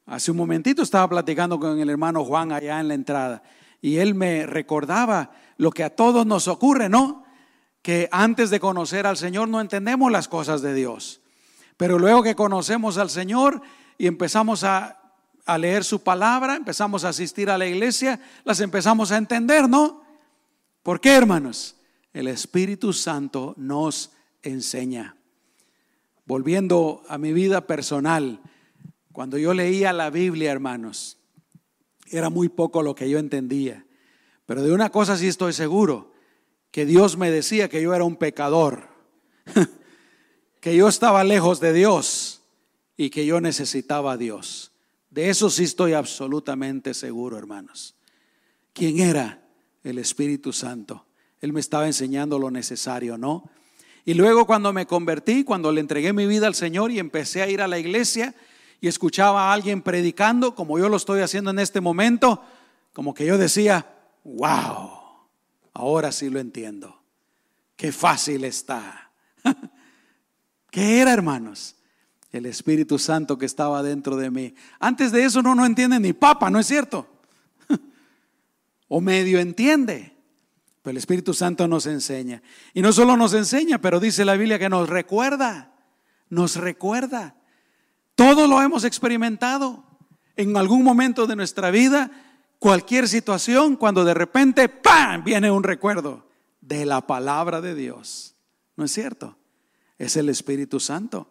Hace 0.08 0.32
un 0.32 0.38
momentito 0.38 0.82
estaba 0.82 1.08
platicando 1.08 1.60
con 1.60 1.78
el 1.80 1.91
hermano 1.91 2.26
Juan 2.26 2.52
allá 2.52 2.80
en 2.80 2.88
la 2.88 2.96
entrada 2.96 3.43
y 3.82 3.98
él 3.98 4.15
me 4.15 4.48
recordaba 4.48 5.30
lo 5.58 5.70
que 5.70 5.84
a 5.84 5.96
todos 5.96 6.26
nos 6.26 6.48
ocurre, 6.48 6.89
¿no? 6.89 7.24
Que 7.84 8.10
antes 8.12 8.50
de 8.50 8.60
conocer 8.60 9.06
al 9.06 9.17
Señor 9.17 9.50
no 9.50 9.62
entendemos 9.62 10.12
las 10.12 10.28
cosas 10.28 10.63
de 10.63 10.74
Dios. 10.74 11.22
Pero 11.78 12.00
luego 12.00 12.24
que 12.24 12.36
conocemos 12.36 12.98
al 12.98 13.12
Señor 13.12 13.62
y 14.00 14.08
empezamos 14.08 14.63
a 14.63 14.98
a 15.46 15.58
leer 15.58 15.86
su 15.86 16.04
palabra, 16.04 16.56
empezamos 16.56 17.06
a 17.06 17.10
asistir 17.10 17.50
a 17.50 17.58
la 17.58 17.65
iglesia, 17.65 18.20
las 18.43 18.60
empezamos 18.60 19.13
a 19.13 19.17
entender, 19.17 19.70
¿no? 19.70 20.07
¿Por 20.88 21.02
qué, 21.02 21.15
hermanos? 21.15 21.76
El 22.13 22.30
Espíritu 22.30 22.93
Santo 22.93 23.54
nos 23.58 24.12
enseña. 24.41 25.17
Volviendo 26.23 27.04
a 27.10 27.17
mi 27.17 27.34
vida 27.34 27.67
personal, 27.67 28.39
cuando 29.12 29.38
yo 29.38 29.54
leía 29.54 29.91
la 29.91 30.10
Biblia, 30.10 30.50
hermanos, 30.50 31.17
era 32.10 32.30
muy 32.30 32.47
poco 32.47 32.84
lo 32.84 32.95
que 32.95 33.10
yo 33.10 33.19
entendía. 33.19 33.86
Pero 34.45 34.63
de 34.63 34.71
una 34.71 34.89
cosa 34.89 35.17
sí 35.17 35.28
estoy 35.28 35.52
seguro, 35.52 36.13
que 36.71 36.86
Dios 36.86 37.17
me 37.17 37.32
decía 37.32 37.67
que 37.67 37.82
yo 37.82 37.93
era 37.93 38.06
un 38.06 38.15
pecador, 38.15 38.88
que 40.62 40.73
yo 40.73 40.88
estaba 40.88 41.26
lejos 41.26 41.60
de 41.60 41.73
Dios 41.73 42.43
y 42.95 43.10
que 43.10 43.26
yo 43.26 43.41
necesitaba 43.41 44.13
a 44.13 44.17
Dios. 44.17 44.71
De 45.10 45.30
eso 45.30 45.50
sí 45.50 45.65
estoy 45.65 45.91
absolutamente 45.91 46.93
seguro, 46.93 47.38
hermanos. 47.38 47.97
¿Quién 48.71 49.00
era? 49.00 49.46
El 49.89 50.00
Espíritu 50.00 50.52
Santo. 50.52 51.06
Él 51.39 51.54
me 51.54 51.60
estaba 51.60 51.86
enseñando 51.86 52.39
lo 52.39 52.52
necesario, 52.52 53.17
¿no? 53.17 53.50
Y 54.04 54.13
luego 54.13 54.45
cuando 54.45 54.73
me 54.73 54.86
convertí, 54.86 55.43
cuando 55.43 55.71
le 55.71 55.82
entregué 55.82 56.13
mi 56.13 56.26
vida 56.26 56.47
al 56.47 56.56
Señor 56.56 56.91
y 56.91 57.00
empecé 57.00 57.41
a 57.41 57.50
ir 57.50 57.62
a 57.62 57.67
la 57.67 57.80
iglesia 57.80 58.36
y 58.82 58.88
escuchaba 58.88 59.50
a 59.50 59.54
alguien 59.54 59.82
predicando, 59.82 60.56
como 60.56 60.78
yo 60.80 60.89
lo 60.89 60.97
estoy 60.97 61.21
haciendo 61.21 61.52
en 61.52 61.60
este 61.60 61.82
momento, 61.82 62.41
como 62.93 63.13
que 63.13 63.26
yo 63.26 63.38
decía, 63.38 63.86
wow, 64.23 64.91
ahora 65.73 66.12
sí 66.12 66.30
lo 66.30 66.39
entiendo. 66.39 67.02
Qué 67.76 67.91
fácil 67.91 68.43
está. 68.43 69.12
¿Qué 70.71 71.00
era, 71.00 71.13
hermanos? 71.13 71.76
el 72.32 72.45
Espíritu 72.45 73.00
Santo 73.00 73.38
que 73.38 73.45
estaba 73.45 73.82
dentro 73.82 74.15
de 74.15 74.30
mí. 74.30 74.54
Antes 74.80 75.12
de 75.12 75.23
eso 75.23 75.41
no, 75.41 75.56
no 75.56 75.65
entiende 75.65 76.00
ni 76.00 76.13
papa, 76.13 76.50
¿no 76.50 76.60
es 76.60 76.67
cierto? 76.67 77.16
O 78.88 79.02
medio 79.02 79.39
entiende. 79.39 80.15
Pero 80.82 80.91
el 80.91 80.97
Espíritu 80.97 81.34
Santo 81.34 81.67
nos 81.67 81.86
enseña. 81.86 82.41
Y 82.73 82.82
no 82.82 82.93
solo 82.93 83.17
nos 83.17 83.34
enseña, 83.34 83.80
pero 83.80 84.00
dice 84.00 84.26
la 84.26 84.36
Biblia 84.36 84.60
que 84.60 84.69
nos 84.69 84.88
recuerda, 84.88 85.73
nos 86.30 86.56
recuerda. 86.56 87.36
Todo 88.15 88.47
lo 88.47 88.62
hemos 88.62 88.84
experimentado 88.84 89.84
en 90.36 90.56
algún 90.56 90.84
momento 90.84 91.28
de 91.28 91.36
nuestra 91.36 91.71
vida, 91.71 92.12
cualquier 92.60 93.08
situación, 93.08 93.76
cuando 93.76 94.06
de 94.06 94.13
repente, 94.13 94.71
viene 95.23 95.52
un 95.52 95.63
recuerdo 95.63 96.28
de 96.62 96.86
la 96.86 97.06
palabra 97.06 97.60
de 97.62 97.76
Dios. 97.76 98.36
¿No 98.76 98.86
es 98.86 98.91
cierto? 98.91 99.38
Es 99.97 100.15
el 100.15 100.30
Espíritu 100.30 100.80
Santo. 100.80 101.30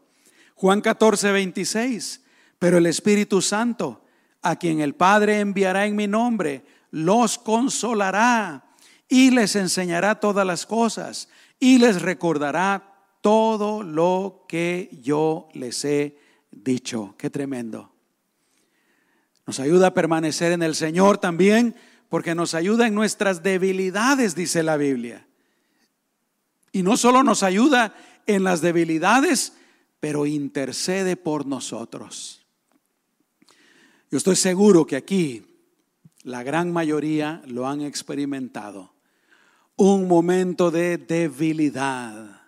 Juan 0.54 0.80
14, 0.80 1.32
26. 1.32 2.22
Pero 2.58 2.78
el 2.78 2.86
Espíritu 2.86 3.42
Santo, 3.42 4.02
a 4.42 4.56
quien 4.56 4.80
el 4.80 4.94
Padre 4.94 5.40
enviará 5.40 5.86
en 5.86 5.96
mi 5.96 6.06
nombre, 6.06 6.64
los 6.96 7.36
consolará 7.36 8.64
y 9.06 9.30
les 9.30 9.54
enseñará 9.54 10.18
todas 10.18 10.46
las 10.46 10.64
cosas 10.64 11.28
y 11.60 11.76
les 11.76 12.00
recordará 12.00 12.94
todo 13.20 13.82
lo 13.82 14.46
que 14.48 14.88
yo 15.02 15.48
les 15.52 15.84
he 15.84 16.16
dicho. 16.50 17.14
Qué 17.18 17.28
tremendo. 17.28 17.92
Nos 19.46 19.60
ayuda 19.60 19.88
a 19.88 19.94
permanecer 19.94 20.52
en 20.52 20.62
el 20.62 20.74
Señor 20.74 21.18
también 21.18 21.76
porque 22.08 22.34
nos 22.34 22.54
ayuda 22.54 22.86
en 22.86 22.94
nuestras 22.94 23.42
debilidades, 23.42 24.34
dice 24.34 24.62
la 24.62 24.78
Biblia. 24.78 25.26
Y 26.72 26.82
no 26.82 26.96
solo 26.96 27.22
nos 27.22 27.42
ayuda 27.42 27.94
en 28.26 28.42
las 28.42 28.62
debilidades, 28.62 29.52
pero 30.00 30.24
intercede 30.24 31.16
por 31.16 31.44
nosotros. 31.44 32.46
Yo 34.10 34.16
estoy 34.16 34.36
seguro 34.36 34.86
que 34.86 34.96
aquí 34.96 35.55
la 36.26 36.42
gran 36.42 36.72
mayoría 36.72 37.40
lo 37.46 37.68
han 37.68 37.82
experimentado. 37.82 38.92
Un 39.76 40.08
momento 40.08 40.72
de 40.72 40.98
debilidad, 40.98 42.40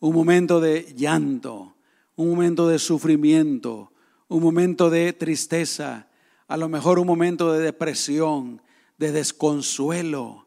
un 0.00 0.14
momento 0.14 0.60
de 0.60 0.94
llanto, 0.96 1.76
un 2.14 2.30
momento 2.30 2.66
de 2.68 2.78
sufrimiento, 2.78 3.92
un 4.28 4.42
momento 4.42 4.88
de 4.88 5.12
tristeza, 5.12 6.08
a 6.48 6.56
lo 6.56 6.70
mejor 6.70 6.98
un 6.98 7.06
momento 7.06 7.52
de 7.52 7.58
depresión, 7.58 8.62
de 8.96 9.12
desconsuelo 9.12 10.46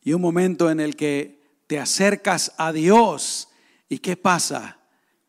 y 0.00 0.14
un 0.14 0.22
momento 0.22 0.70
en 0.70 0.80
el 0.80 0.96
que 0.96 1.42
te 1.66 1.78
acercas 1.78 2.54
a 2.56 2.72
Dios. 2.72 3.48
¿Y 3.90 3.98
qué 3.98 4.16
pasa? 4.16 4.78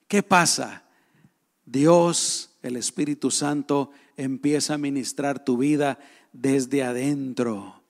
¿Qué 0.08 0.24
pasa? 0.24 0.86
Dios, 1.66 2.52
el 2.62 2.78
Espíritu 2.78 3.32
Santo, 3.32 3.92
empieza 4.18 4.76
a 4.76 4.78
ministrar 4.78 5.44
tu 5.44 5.58
vida 5.58 6.00
desde 6.34 6.84
adentro 6.84 7.84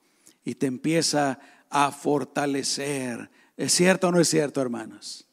y 0.44 0.54
te 0.54 0.66
empieza 0.66 1.38
a 1.70 1.90
fortalecer. 1.90 3.30
¿Es 3.56 3.72
cierto 3.72 4.08
o 4.08 4.12
no 4.12 4.20
es 4.20 4.28
cierto, 4.28 4.60
hermanos? 4.60 5.26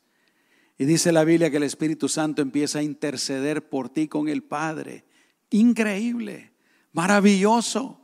Y 0.78 0.86
dice 0.86 1.12
la 1.12 1.24
Biblia 1.24 1.52
que 1.52 1.58
el 1.58 1.64
Espíritu 1.64 2.10
Santo 2.10 2.42
empieza 2.42 2.80
a 2.80 2.84
interceder 2.84 3.70
por 3.70 3.90
ti 3.90 4.08
con 4.08 4.28
el 4.28 4.44
Padre. 4.44 5.06
Increíble, 5.52 6.52
maravilloso. 6.92 8.02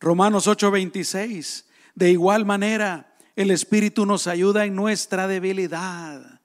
Romanos 0.00 0.48
8:26. 0.48 1.66
De 1.94 2.10
igual 2.10 2.44
manera, 2.44 3.14
el 3.36 3.50
Espíritu 3.50 4.06
nos 4.06 4.26
ayuda 4.26 4.64
en 4.64 4.74
nuestra 4.74 5.28
debilidad, 5.28 6.40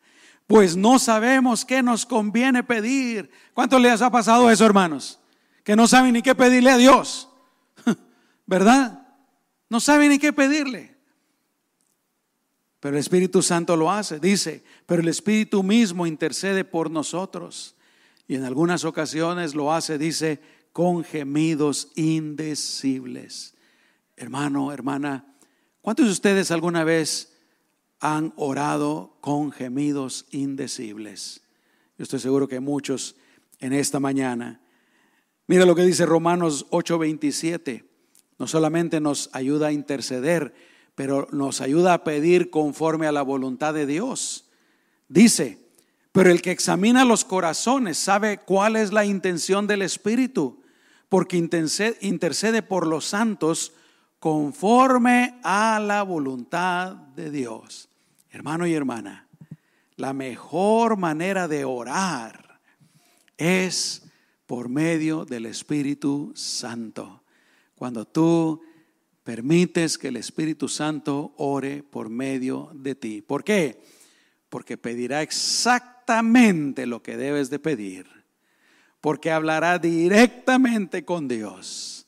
pues 0.48 0.76
no 0.76 1.00
sabemos 1.00 1.66
qué 1.66 1.82
nos 1.82 2.06
conviene 2.06 2.64
pedir. 2.64 3.32
¿Cuánto 3.54 3.80
les 3.80 4.02
ha 4.02 4.12
pasado 4.12 4.50
eso, 4.52 4.66
hermanos? 4.66 5.20
Que 5.66 5.76
no 5.76 5.86
saben 5.86 6.14
ni 6.14 6.22
qué 6.22 6.34
pedirle 6.34 6.72
a 6.72 6.78
Dios, 6.78 7.28
¿verdad? 8.46 9.06
No 9.68 9.82
saben 9.82 10.12
ni 10.12 10.18
qué 10.18 10.32
pedirle. 10.32 10.96
Pero 12.80 12.96
el 12.96 13.02
Espíritu 13.02 13.42
Santo 13.42 13.76
lo 13.76 13.92
hace, 13.92 14.18
dice, 14.18 14.64
pero 14.86 15.02
el 15.02 15.10
Espíritu 15.10 15.62
mismo 15.62 16.08
intercede 16.08 16.64
por 16.64 16.90
nosotros. 16.90 17.76
Y 18.26 18.36
en 18.36 18.46
algunas 18.46 18.86
ocasiones 18.86 19.56
lo 19.56 19.74
hace, 19.74 19.98
dice, 19.98 20.40
con 20.72 21.04
gemidos 21.04 21.90
indecibles. 21.96 23.56
Hermano, 24.16 24.72
hermana, 24.72 25.36
¿Cuántos 25.86 26.08
de 26.08 26.14
ustedes 26.14 26.50
alguna 26.50 26.84
vez 26.84 27.32
han 28.00 28.34
orado 28.38 29.18
con 29.22 29.52
gemidos 29.52 30.26
indecibles? 30.32 31.42
Yo 31.96 32.02
estoy 32.02 32.20
seguro 32.20 32.48
que 32.48 32.60
muchos 32.60 33.16
en 33.60 33.72
esta 33.72 34.00
mañana. 34.00 34.60
Mira 35.48 35.66
lo 35.66 35.76
que 35.76 35.84
dice 35.84 36.06
Romanos 36.06 36.66
8:27. 36.72 37.86
No 38.38 38.48
solamente 38.48 39.00
nos 39.00 39.30
ayuda 39.34 39.68
a 39.68 39.72
interceder, 39.72 40.54
pero 40.96 41.28
nos 41.32 41.62
ayuda 41.62 41.94
a 41.94 42.04
pedir 42.04 42.50
conforme 42.50 43.08
a 43.08 43.12
la 43.12 43.22
voluntad 43.22 43.74
de 43.74 43.86
Dios. 43.86 44.50
Dice, 45.08 45.60
pero 46.12 46.32
el 46.32 46.42
que 46.42 46.52
examina 46.52 47.06
los 47.06 47.26
corazones 47.26 47.98
sabe 47.98 48.40
cuál 48.40 48.76
es 48.76 48.92
la 48.92 49.06
intención 49.06 49.68
del 49.68 49.82
Espíritu, 49.82 50.64
porque 51.10 51.38
intercede 51.38 52.62
por 52.62 52.88
los 52.88 53.06
santos 53.06 53.74
conforme 54.20 55.40
a 55.44 55.80
la 55.80 56.04
voluntad 56.04 56.94
de 56.94 57.30
Dios. 57.30 57.90
Hermano 58.32 58.66
y 58.66 58.74
hermana, 58.74 59.28
la 59.98 60.14
mejor 60.14 60.98
manera 60.98 61.48
de 61.48 61.64
orar 61.64 62.60
es 63.38 64.05
por 64.46 64.70
medio 64.70 65.26
del 65.26 65.46
Espíritu 65.46 66.32
Santo. 66.36 67.24
Cuando 67.76 68.06
tú 68.06 68.62
permites 69.26 69.98
que 69.98 70.10
el 70.10 70.18
Espíritu 70.18 70.70
Santo 70.70 71.34
ore 71.38 71.82
por 71.84 72.10
medio 72.10 72.70
de 72.74 72.94
ti. 72.94 73.22
¿Por 73.22 73.44
qué? 73.44 73.82
Porque 74.50 74.78
pedirá 74.78 75.24
exactamente 75.24 76.86
lo 76.86 77.02
que 77.02 77.18
debes 77.18 77.50
de 77.50 77.58
pedir. 77.58 78.08
Porque 79.02 79.32
hablará 79.32 79.80
directamente 79.80 81.06
con 81.06 81.28
Dios 81.28 82.08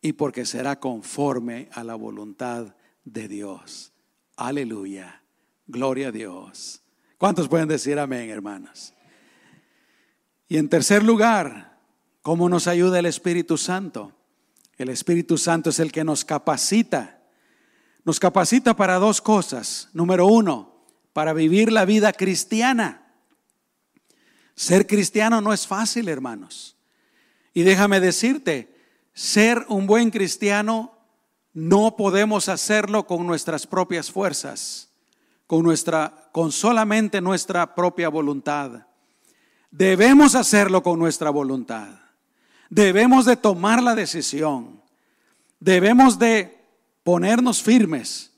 y 0.00 0.14
porque 0.14 0.46
será 0.46 0.80
conforme 0.80 1.68
a 1.72 1.84
la 1.84 1.94
voluntad 1.94 2.74
de 3.04 3.28
Dios. 3.28 3.92
Aleluya. 4.36 5.22
Gloria 5.66 6.08
a 6.08 6.12
Dios. 6.12 6.82
¿Cuántos 7.18 7.48
pueden 7.48 7.68
decir 7.68 7.98
amén, 7.98 8.30
hermanos? 8.30 8.94
Y 10.48 10.56
en 10.56 10.68
tercer 10.68 11.02
lugar, 11.02 11.73
¿cómo 12.24 12.48
nos 12.48 12.66
ayuda 12.68 12.98
el 12.98 13.06
Espíritu 13.06 13.58
Santo? 13.58 14.10
El 14.78 14.88
Espíritu 14.88 15.36
Santo 15.36 15.68
es 15.68 15.78
el 15.78 15.92
que 15.92 16.04
nos 16.04 16.24
capacita. 16.24 17.20
Nos 18.02 18.18
capacita 18.18 18.74
para 18.74 18.98
dos 18.98 19.20
cosas. 19.20 19.90
Número 19.92 20.26
uno, 20.26 20.86
para 21.12 21.34
vivir 21.34 21.70
la 21.70 21.84
vida 21.84 22.14
cristiana. 22.14 23.12
Ser 24.54 24.86
cristiano 24.86 25.42
no 25.42 25.52
es 25.52 25.66
fácil, 25.66 26.08
hermanos. 26.08 26.76
Y 27.52 27.62
déjame 27.62 28.00
decirte, 28.00 28.74
ser 29.12 29.66
un 29.68 29.86
buen 29.86 30.10
cristiano 30.10 30.96
no 31.52 31.94
podemos 31.94 32.48
hacerlo 32.48 33.06
con 33.06 33.26
nuestras 33.26 33.66
propias 33.66 34.10
fuerzas, 34.10 34.88
con 35.46 35.62
nuestra 35.62 36.30
con 36.32 36.52
solamente 36.52 37.20
nuestra 37.20 37.74
propia 37.74 38.08
voluntad. 38.08 38.86
Debemos 39.70 40.34
hacerlo 40.34 40.82
con 40.82 40.98
nuestra 40.98 41.28
voluntad. 41.28 42.03
Debemos 42.70 43.24
de 43.24 43.36
tomar 43.36 43.82
la 43.82 43.94
decisión. 43.94 44.80
Debemos 45.60 46.18
de 46.18 46.58
ponernos 47.02 47.62
firmes. 47.62 48.32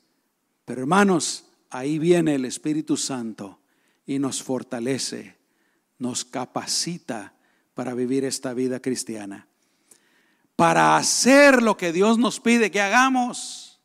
Pero 0.65 0.81
hermanos, 0.81 1.45
ahí 1.69 1.99
viene 1.99 2.35
el 2.35 2.45
Espíritu 2.45 2.97
Santo 2.97 3.59
y 4.05 4.19
nos 4.19 4.43
fortalece, 4.43 5.37
nos 5.97 6.25
capacita 6.25 7.33
para 7.73 7.93
vivir 7.93 8.25
esta 8.25 8.53
vida 8.53 8.79
cristiana 8.79 9.47
para 10.57 10.97
hacer 10.97 11.61
lo 11.61 11.77
que 11.77 11.93
Dios 11.93 12.17
nos 12.17 12.39
pide 12.39 12.71
que 12.71 12.81
hagamos 12.81 13.79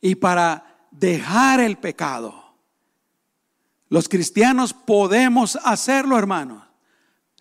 y 0.00 0.14
para 0.14 0.78
dejar 0.90 1.58
el 1.58 1.78
pecado. 1.78 2.54
Los 3.88 4.10
cristianos 4.10 4.74
podemos 4.74 5.56
hacerlo, 5.64 6.18
hermano. 6.18 6.67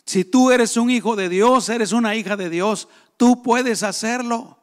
Si 0.08 0.24
tú 0.24 0.52
eres 0.52 0.78
un 0.78 0.89
hijo 0.89 1.17
de 1.17 1.28
Dios, 1.28 1.67
eres 1.67 1.91
una 1.91 2.15
hija 2.15 2.38
de 2.38 2.50
Dios, 2.50 2.88
tú 3.17 3.43
puedes 3.43 3.84
hacerlo. 3.84 4.58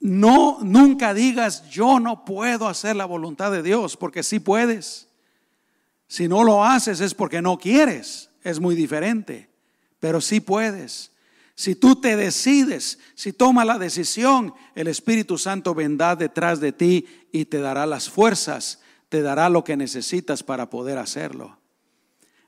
No, 0.00 0.60
nunca 0.62 1.12
digas, 1.12 1.68
yo 1.68 2.00
no 2.00 2.24
puedo 2.24 2.68
hacer 2.68 2.96
la 2.96 3.04
voluntad 3.04 3.52
de 3.52 3.62
Dios, 3.62 3.98
porque 3.98 4.22
sí 4.22 4.40
puedes. 4.40 5.08
Si 6.06 6.26
no 6.26 6.42
lo 6.42 6.64
haces 6.64 7.02
es 7.02 7.12
porque 7.12 7.42
no 7.42 7.58
quieres, 7.58 8.30
es 8.42 8.60
muy 8.60 8.74
diferente, 8.74 9.50
pero 10.00 10.22
sí 10.22 10.40
puedes. 10.40 11.12
Si 11.54 11.74
tú 11.74 12.00
te 12.00 12.16
decides, 12.16 12.98
si 13.14 13.34
tomas 13.34 13.66
la 13.66 13.78
decisión, 13.78 14.54
el 14.74 14.88
Espíritu 14.88 15.36
Santo 15.36 15.74
vendrá 15.74 16.16
detrás 16.16 16.60
de 16.60 16.72
ti 16.72 17.06
y 17.30 17.44
te 17.44 17.58
dará 17.58 17.84
las 17.84 18.08
fuerzas, 18.08 18.80
te 19.10 19.20
dará 19.20 19.50
lo 19.50 19.64
que 19.64 19.76
necesitas 19.76 20.42
para 20.42 20.70
poder 20.70 20.96
hacerlo. 20.96 21.57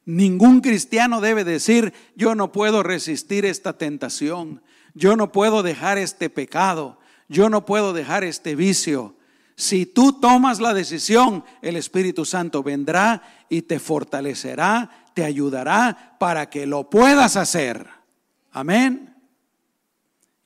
Ningún 0.05 0.61
cristiano 0.61 1.21
debe 1.21 1.45
decir, 1.45 1.93
yo 2.17 2.35
no 2.35 2.53
puedo 2.53 2.83
resistir 2.83 3.45
esta 3.45 3.77
tentación, 3.77 4.63
yo 4.95 5.17
no 5.17 5.31
puedo 5.33 5.63
dejar 5.63 5.99
este 5.99 6.31
pecado, 6.31 6.99
yo 7.29 7.49
no 7.49 7.65
puedo 7.65 7.93
dejar 7.93 8.25
este 8.25 8.57
vicio. 8.57 9.15
Si 9.57 9.85
tú 9.85 10.15
tomas 10.21 10.59
la 10.59 10.73
decisión, 10.73 11.45
el 11.63 11.77
Espíritu 11.77 12.25
Santo 12.25 12.63
vendrá 12.63 13.23
y 13.49 13.63
te 13.63 13.79
fortalecerá, 13.79 15.07
te 15.15 15.25
ayudará 15.25 16.17
para 16.19 16.49
que 16.49 16.67
lo 16.67 16.89
puedas 16.89 17.37
hacer. 17.37 17.87
Amén. 18.53 19.15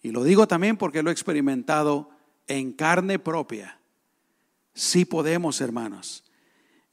Y 0.02 0.10
lo 0.10 0.24
digo 0.24 0.48
también 0.48 0.76
porque 0.76 1.02
lo 1.02 1.10
he 1.10 1.12
experimentado 1.12 2.10
en 2.48 2.72
carne 2.72 3.18
propia. 3.18 3.78
Sí 4.74 5.04
podemos, 5.04 5.60
hermanos. 5.60 6.24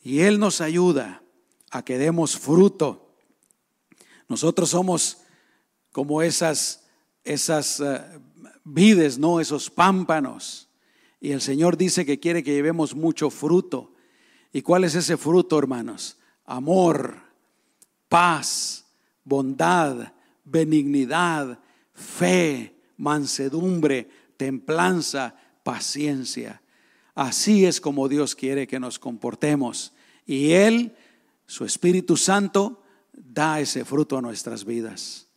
Y 0.03 0.21
Él 0.21 0.39
nos 0.39 0.61
ayuda 0.61 1.21
a 1.71 1.83
que 1.83 1.97
demos 1.97 2.37
fruto. 2.37 3.15
Nosotros 4.27 4.69
somos 4.69 5.17
como 5.91 6.21
esas, 6.21 6.85
esas 7.23 7.79
uh, 7.79 7.99
vides, 8.63 9.17
¿no? 9.17 9.39
Esos 9.39 9.69
pámpanos. 9.69 10.69
Y 11.19 11.31
el 11.31 11.41
Señor 11.41 11.77
dice 11.77 12.05
que 12.05 12.19
quiere 12.19 12.43
que 12.43 12.53
llevemos 12.53 12.95
mucho 12.95 13.29
fruto. 13.29 13.93
¿Y 14.53 14.61
cuál 14.61 14.83
es 14.83 14.95
ese 14.95 15.17
fruto, 15.17 15.57
hermanos? 15.57 16.17
Amor, 16.45 17.15
paz, 18.09 18.85
bondad, 19.23 20.13
benignidad, 20.43 21.59
fe, 21.93 22.75
mansedumbre, 22.97 24.09
templanza, 24.35 25.35
paciencia. 25.63 26.61
Así 27.15 27.65
es 27.65 27.79
como 27.79 28.09
Dios 28.09 28.35
quiere 28.35 28.67
que 28.67 28.79
nos 28.79 28.99
comportemos. 28.99 29.93
Y 30.25 30.51
Él, 30.51 30.95
su 31.51 31.65
Espíritu 31.65 32.15
Santo, 32.15 32.81
da 33.11 33.59
ese 33.59 33.83
fruto 33.83 34.17
a 34.17 34.21
nuestras 34.21 34.63
vidas. 34.63 35.27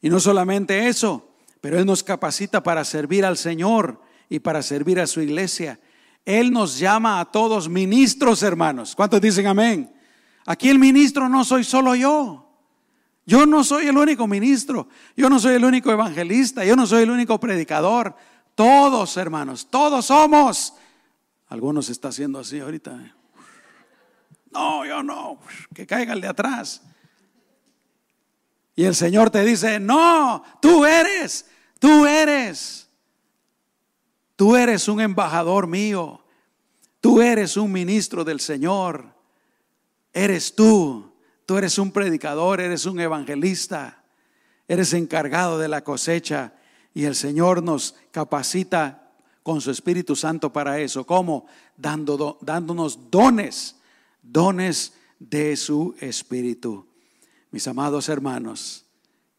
Y 0.00 0.08
no 0.08 0.18
solamente 0.18 0.88
eso, 0.88 1.28
pero 1.60 1.78
Él 1.78 1.84
nos 1.84 2.02
capacita 2.02 2.62
para 2.62 2.86
servir 2.86 3.22
al 3.22 3.36
Señor 3.36 4.00
y 4.30 4.38
para 4.38 4.62
servir 4.62 4.98
a 4.98 5.06
su 5.06 5.20
iglesia. 5.20 5.78
Él 6.24 6.50
nos 6.50 6.78
llama 6.78 7.20
a 7.20 7.26
todos 7.26 7.68
ministros, 7.68 8.42
hermanos. 8.42 8.96
¿Cuántos 8.96 9.20
dicen 9.20 9.46
amén? 9.46 9.92
Aquí 10.46 10.70
el 10.70 10.78
ministro 10.78 11.28
no 11.28 11.44
soy 11.44 11.64
solo 11.64 11.94
yo. 11.94 12.48
Yo 13.26 13.44
no 13.44 13.62
soy 13.62 13.88
el 13.88 13.98
único 13.98 14.26
ministro. 14.26 14.88
Yo 15.18 15.28
no 15.28 15.38
soy 15.38 15.56
el 15.56 15.66
único 15.66 15.92
evangelista. 15.92 16.64
Yo 16.64 16.76
no 16.76 16.86
soy 16.86 17.02
el 17.02 17.10
único 17.10 17.38
predicador. 17.38 18.16
Todos, 18.54 19.18
hermanos, 19.18 19.68
todos 19.68 20.06
somos. 20.06 20.72
Algunos 21.48 21.90
está 21.90 22.08
haciendo 22.08 22.38
así 22.38 22.58
ahorita. 22.58 23.15
No, 24.50 24.84
yo 24.84 25.02
no. 25.02 25.38
Que 25.74 25.86
caiga 25.86 26.14
de 26.14 26.28
atrás. 26.28 26.82
Y 28.74 28.84
el 28.84 28.94
Señor 28.94 29.30
te 29.30 29.44
dice, 29.44 29.80
no, 29.80 30.44
tú 30.60 30.84
eres, 30.84 31.46
tú 31.78 32.06
eres. 32.06 32.88
Tú 34.36 34.54
eres 34.54 34.86
un 34.88 35.00
embajador 35.00 35.66
mío. 35.66 36.22
Tú 37.00 37.22
eres 37.22 37.56
un 37.56 37.72
ministro 37.72 38.22
del 38.22 38.38
Señor. 38.40 39.14
Eres 40.12 40.54
tú. 40.54 41.14
Tú 41.46 41.56
eres 41.56 41.78
un 41.78 41.90
predicador, 41.90 42.60
eres 42.60 42.84
un 42.84 43.00
evangelista. 43.00 44.02
Eres 44.68 44.92
encargado 44.92 45.58
de 45.58 45.68
la 45.68 45.82
cosecha. 45.82 46.52
Y 46.92 47.04
el 47.04 47.14
Señor 47.14 47.62
nos 47.62 47.94
capacita 48.10 49.10
con 49.42 49.60
su 49.60 49.70
Espíritu 49.70 50.16
Santo 50.16 50.52
para 50.52 50.80
eso. 50.80 51.06
¿Cómo? 51.06 51.46
Dando, 51.76 52.38
dándonos 52.42 53.10
dones, 53.10 53.76
dones 54.30 54.94
de 55.18 55.56
su 55.56 55.94
Espíritu. 56.00 56.86
Mis 57.50 57.66
amados 57.68 58.08
hermanos, 58.08 58.84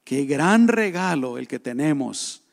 qué 0.04 0.26
gran 0.26 0.68
regalo 0.68 1.38
el 1.38 1.48
que 1.48 1.60
tenemos 1.60 2.44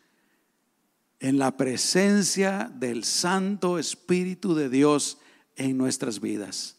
en 1.20 1.38
la 1.38 1.56
presencia 1.56 2.70
del 2.74 3.04
Santo 3.04 3.78
Espíritu 3.78 4.54
de 4.54 4.68
Dios 4.68 5.18
en 5.56 5.78
nuestras 5.78 6.20
vidas. 6.20 6.76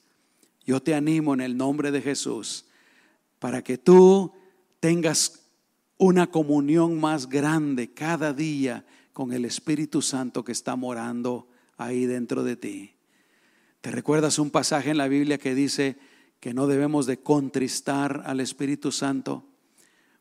Yo 0.65 0.81
te 0.81 0.93
animo 0.93 1.33
en 1.33 1.41
el 1.41 1.57
nombre 1.57 1.91
de 1.91 2.01
Jesús 2.01 2.65
para 3.39 3.63
que 3.63 3.77
tú 3.77 4.33
tengas 4.79 5.43
una 5.97 6.27
comunión 6.27 6.99
más 6.99 7.29
grande 7.29 7.93
cada 7.93 8.33
día 8.33 8.85
con 9.13 9.31
el 9.31 9.45
Espíritu 9.45 10.01
Santo 10.01 10.43
que 10.43 10.51
está 10.51 10.75
morando 10.75 11.47
ahí 11.77 12.05
dentro 12.05 12.43
de 12.43 12.55
ti. 12.55 12.94
¿Te 13.85 13.91
recuerdas 13.91 14.39
un 14.39 14.49
pasaje 14.49 14.89
en 14.89 14.97
la 14.97 15.07
Biblia 15.07 15.37
que 15.37 15.53
dice, 15.53 15.95
que 16.39 16.55
no 16.55 16.65
debemos 16.65 17.05
de 17.05 17.19
contristar 17.19 18.23
al 18.25 18.39
Espíritu 18.39 18.91
Santo? 18.91 19.45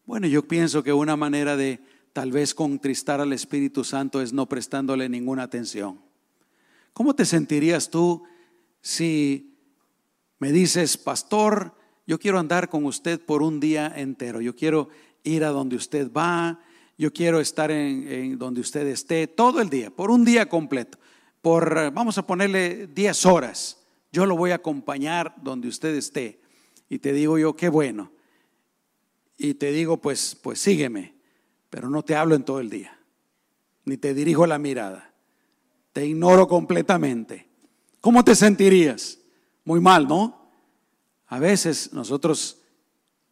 Bueno, 0.05 0.27
yo 0.27 0.47
pienso 0.47 0.83
que 0.83 0.93
una 0.93 1.17
manera 1.17 1.57
de 1.57 1.81
tal 2.13 2.31
vez 2.31 2.55
contristar 2.55 3.23
al 3.23 3.33
Espíritu 3.33 3.83
Santo 3.83 4.21
es 4.21 4.35
no 4.35 4.45
prestándole 4.51 5.09
ninguna 5.09 5.45
atención. 5.45 5.99
¿Cómo 6.93 7.15
te 7.15 7.25
sentirías 7.25 7.89
tú 7.89 8.25
si 8.83 9.57
me 10.41 10.53
dices, 10.53 10.99
pastor, 10.99 11.75
yo 12.07 12.19
quiero 12.19 12.39
andar 12.39 12.69
con 12.69 12.85
usted 12.85 13.19
por 13.19 13.43
un 13.43 13.61
día 13.61 13.91
entero, 13.97 14.43
yo 14.43 14.55
quiero 14.55 14.91
ir 15.23 15.43
a 15.43 15.49
donde 15.49 15.77
usted 15.77 16.13
va, 16.13 16.61
yo 16.99 17.15
quiero 17.15 17.41
estar 17.41 17.71
en, 17.71 18.39
donde 18.39 18.61
usted 18.61 18.87
esté 18.89 19.27
todo 19.27 19.63
el 19.63 19.71
día, 19.71 19.89
por 19.89 20.11
un 20.11 20.23
día 20.23 20.51
completo, 20.51 20.99
por, 21.45 21.93
vamos 21.93 22.19
a 22.19 22.27
ponerle 22.27 22.89
10 22.89 23.27
horas 23.27 23.85
yo 24.15 24.27
lo 24.27 24.37
voy 24.37 24.53
a 24.53 24.57
acompañar 24.57 25.35
donde 25.43 25.67
usted 25.67 25.93
esté. 25.97 26.41
Y 26.89 27.01
te 27.01 27.13
digo 27.13 27.37
yo, 27.37 27.57
qué 27.57 27.69
bueno. 27.69 28.13
Y 29.37 29.55
te 29.55 29.73
digo, 29.73 29.97
pues, 29.97 30.39
pues 30.41 30.61
sígueme, 30.61 31.17
pero 31.69 31.91
no 31.91 32.05
te 32.05 32.15
hablo 32.15 32.37
en 32.37 32.45
todo 32.45 32.61
el 32.61 32.71
día, 32.71 32.97
ni 33.85 33.97
te 33.97 34.15
dirijo 34.15 34.47
la 34.47 34.61
mirada. 34.61 35.13
Te 35.93 36.07
ignoro 36.07 36.47
completamente. 36.47 37.49
¿Cómo 38.01 38.25
te 38.25 38.37
sentirías? 38.37 39.19
Muy 39.65 39.81
mal, 39.81 40.07
¿no? 40.07 40.49
A 41.27 41.41
veces 41.41 41.93
nosotros 41.93 42.63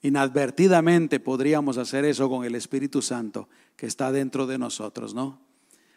inadvertidamente 0.00 1.20
podríamos 1.20 1.78
hacer 1.78 2.04
eso 2.04 2.28
con 2.28 2.44
el 2.44 2.56
Espíritu 2.56 3.02
Santo 3.02 3.48
que 3.76 3.86
está 3.86 4.10
dentro 4.10 4.48
de 4.48 4.58
nosotros, 4.58 5.14
¿no? 5.14 5.40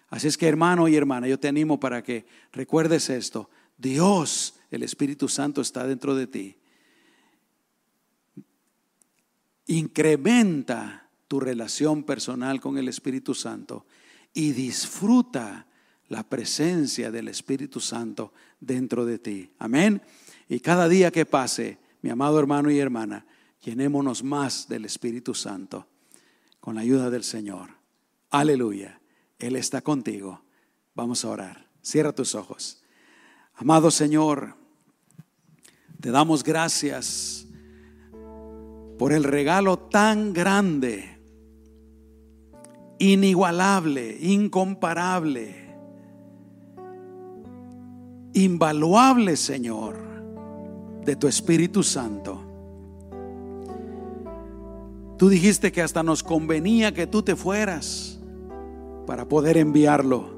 Así 0.09 0.27
es 0.27 0.37
que 0.37 0.47
hermano 0.47 0.87
y 0.87 0.95
hermana, 0.95 1.27
yo 1.27 1.39
te 1.39 1.47
animo 1.47 1.79
para 1.79 2.03
que 2.03 2.25
recuerdes 2.51 3.09
esto. 3.09 3.49
Dios 3.77 4.55
el 4.71 4.83
Espíritu 4.83 5.27
Santo 5.27 5.61
está 5.61 5.87
dentro 5.87 6.15
de 6.15 6.27
ti. 6.27 6.57
Incrementa 9.67 11.09
tu 11.27 11.39
relación 11.39 12.03
personal 12.03 12.61
con 12.61 12.77
el 12.77 12.87
Espíritu 12.87 13.33
Santo 13.33 13.85
y 14.33 14.51
disfruta 14.51 15.65
la 16.09 16.23
presencia 16.23 17.09
del 17.09 17.29
Espíritu 17.29 17.79
Santo 17.79 18.33
dentro 18.59 19.05
de 19.05 19.17
ti. 19.17 19.51
Amén. 19.57 20.01
Y 20.47 20.59
cada 20.59 20.87
día 20.87 21.11
que 21.11 21.25
pase, 21.25 21.79
mi 22.01 22.09
amado 22.11 22.39
hermano 22.39 22.69
y 22.69 22.77
hermana, 22.77 23.25
llenémonos 23.63 24.23
más 24.23 24.67
del 24.67 24.85
Espíritu 24.85 25.33
Santo 25.33 25.87
con 26.59 26.75
la 26.75 26.81
ayuda 26.81 27.09
del 27.09 27.23
Señor. 27.23 27.71
Aleluya. 28.29 28.99
Él 29.45 29.55
está 29.55 29.81
contigo. 29.81 30.41
Vamos 30.95 31.23
a 31.23 31.29
orar. 31.29 31.67
Cierra 31.81 32.13
tus 32.13 32.33
ojos. 32.35 32.81
Amado 33.55 33.91
Señor, 33.91 34.55
te 36.01 36.11
damos 36.11 36.43
gracias 36.43 37.47
por 38.97 39.13
el 39.13 39.23
regalo 39.23 39.77
tan 39.77 40.33
grande, 40.33 41.19
inigualable, 42.97 44.17
incomparable, 44.19 45.55
invaluable, 48.33 49.37
Señor, 49.37 49.97
de 51.05 51.15
tu 51.15 51.27
Espíritu 51.27 51.83
Santo. 51.83 52.41
Tú 55.17 55.29
dijiste 55.29 55.71
que 55.71 55.81
hasta 55.81 56.03
nos 56.03 56.23
convenía 56.23 56.93
que 56.93 57.07
tú 57.07 57.21
te 57.21 57.35
fueras 57.35 58.14
para 59.05 59.27
poder 59.27 59.57
enviarlo. 59.57 60.35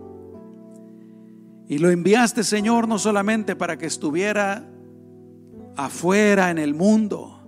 Y 1.67 1.79
lo 1.79 1.89
enviaste, 1.89 2.43
Señor, 2.43 2.87
no 2.87 2.97
solamente 2.97 3.55
para 3.55 3.77
que 3.77 3.87
estuviera 3.87 4.69
afuera 5.75 6.49
en 6.49 6.57
el 6.57 6.73
mundo, 6.73 7.41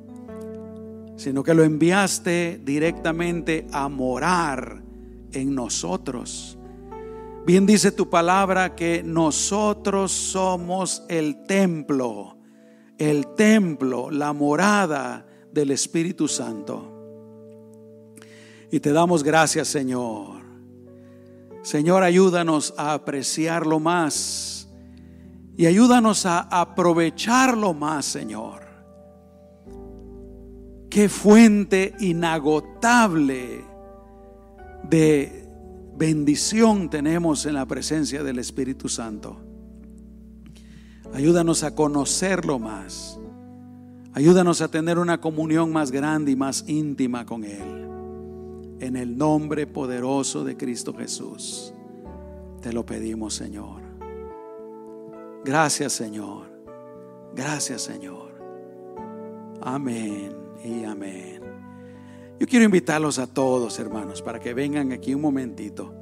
sino 1.16 1.44
que 1.44 1.54
lo 1.54 1.64
enviaste 1.64 2.62
directamente 2.64 3.66
a 3.72 3.88
morar 3.88 4.84
en 5.32 5.56
nosotros. 5.56 6.58
Bien 7.46 7.66
dice 7.66 7.92
tu 7.92 8.10
palabra 8.10 8.76
que 8.76 9.02
nosotros 9.04 10.12
somos 10.12 11.04
el 11.08 11.46
templo, 11.46 12.38
el 12.98 13.28
templo, 13.36 14.12
la 14.12 14.34
morada 14.34 15.26
del 15.52 15.72
Espíritu 15.72 16.28
Santo. 16.28 16.96
Y 18.70 18.82
te 18.82 18.92
damos 18.92 19.24
gracias, 19.24 19.70
Señor 19.70 20.49
Señor, 21.62 22.04
ayúdanos 22.04 22.74
a 22.78 22.94
apreciarlo 22.94 23.80
más 23.80 24.70
y 25.58 25.66
ayúdanos 25.66 26.26
a 26.26 26.40
aprovecharlo 26.40 27.74
más, 27.74 28.06
Señor. 28.06 28.64
Qué 30.90 31.10
fuente 31.10 31.94
inagotable 32.00 33.64
de 34.90 35.48
bendición 35.98 36.90
tenemos 36.90 37.46
en 37.46 37.56
la 37.56 37.66
presencia 37.66 38.24
del 38.24 38.40
Espíritu 38.40 38.88
Santo. 38.88 39.38
Ayúdanos 41.14 41.64
a 41.64 41.76
conocerlo 41.76 42.58
más. 42.58 43.20
Ayúdanos 44.14 44.62
a 44.62 44.70
tener 44.70 44.98
una 44.98 45.20
comunión 45.20 45.72
más 45.72 45.92
grande 45.92 46.32
y 46.32 46.36
más 46.36 46.64
íntima 46.68 47.26
con 47.26 47.44
Él. 47.44 47.89
En 48.80 48.96
el 48.96 49.18
nombre 49.18 49.68
poderoso 49.68 50.44
de 50.44 50.56
Cristo 50.56 50.94
Jesús. 50.94 51.74
Te 52.62 52.74
lo 52.74 52.86
pedimos, 52.86 53.34
Señor. 53.34 53.82
Gracias, 55.44 55.94
Señor. 55.94 56.48
Gracias, 57.36 57.82
Señor. 57.82 58.34
Amén 59.62 60.36
y 60.64 60.84
amén. 60.84 61.42
Yo 62.40 62.48
quiero 62.48 62.66
invitarlos 62.66 63.20
a 63.20 63.28
todos, 63.28 63.80
hermanos, 63.80 64.22
para 64.22 64.40
que 64.40 64.54
vengan 64.54 64.94
aquí 64.94 65.14
un 65.14 65.22
momentito. 65.22 65.99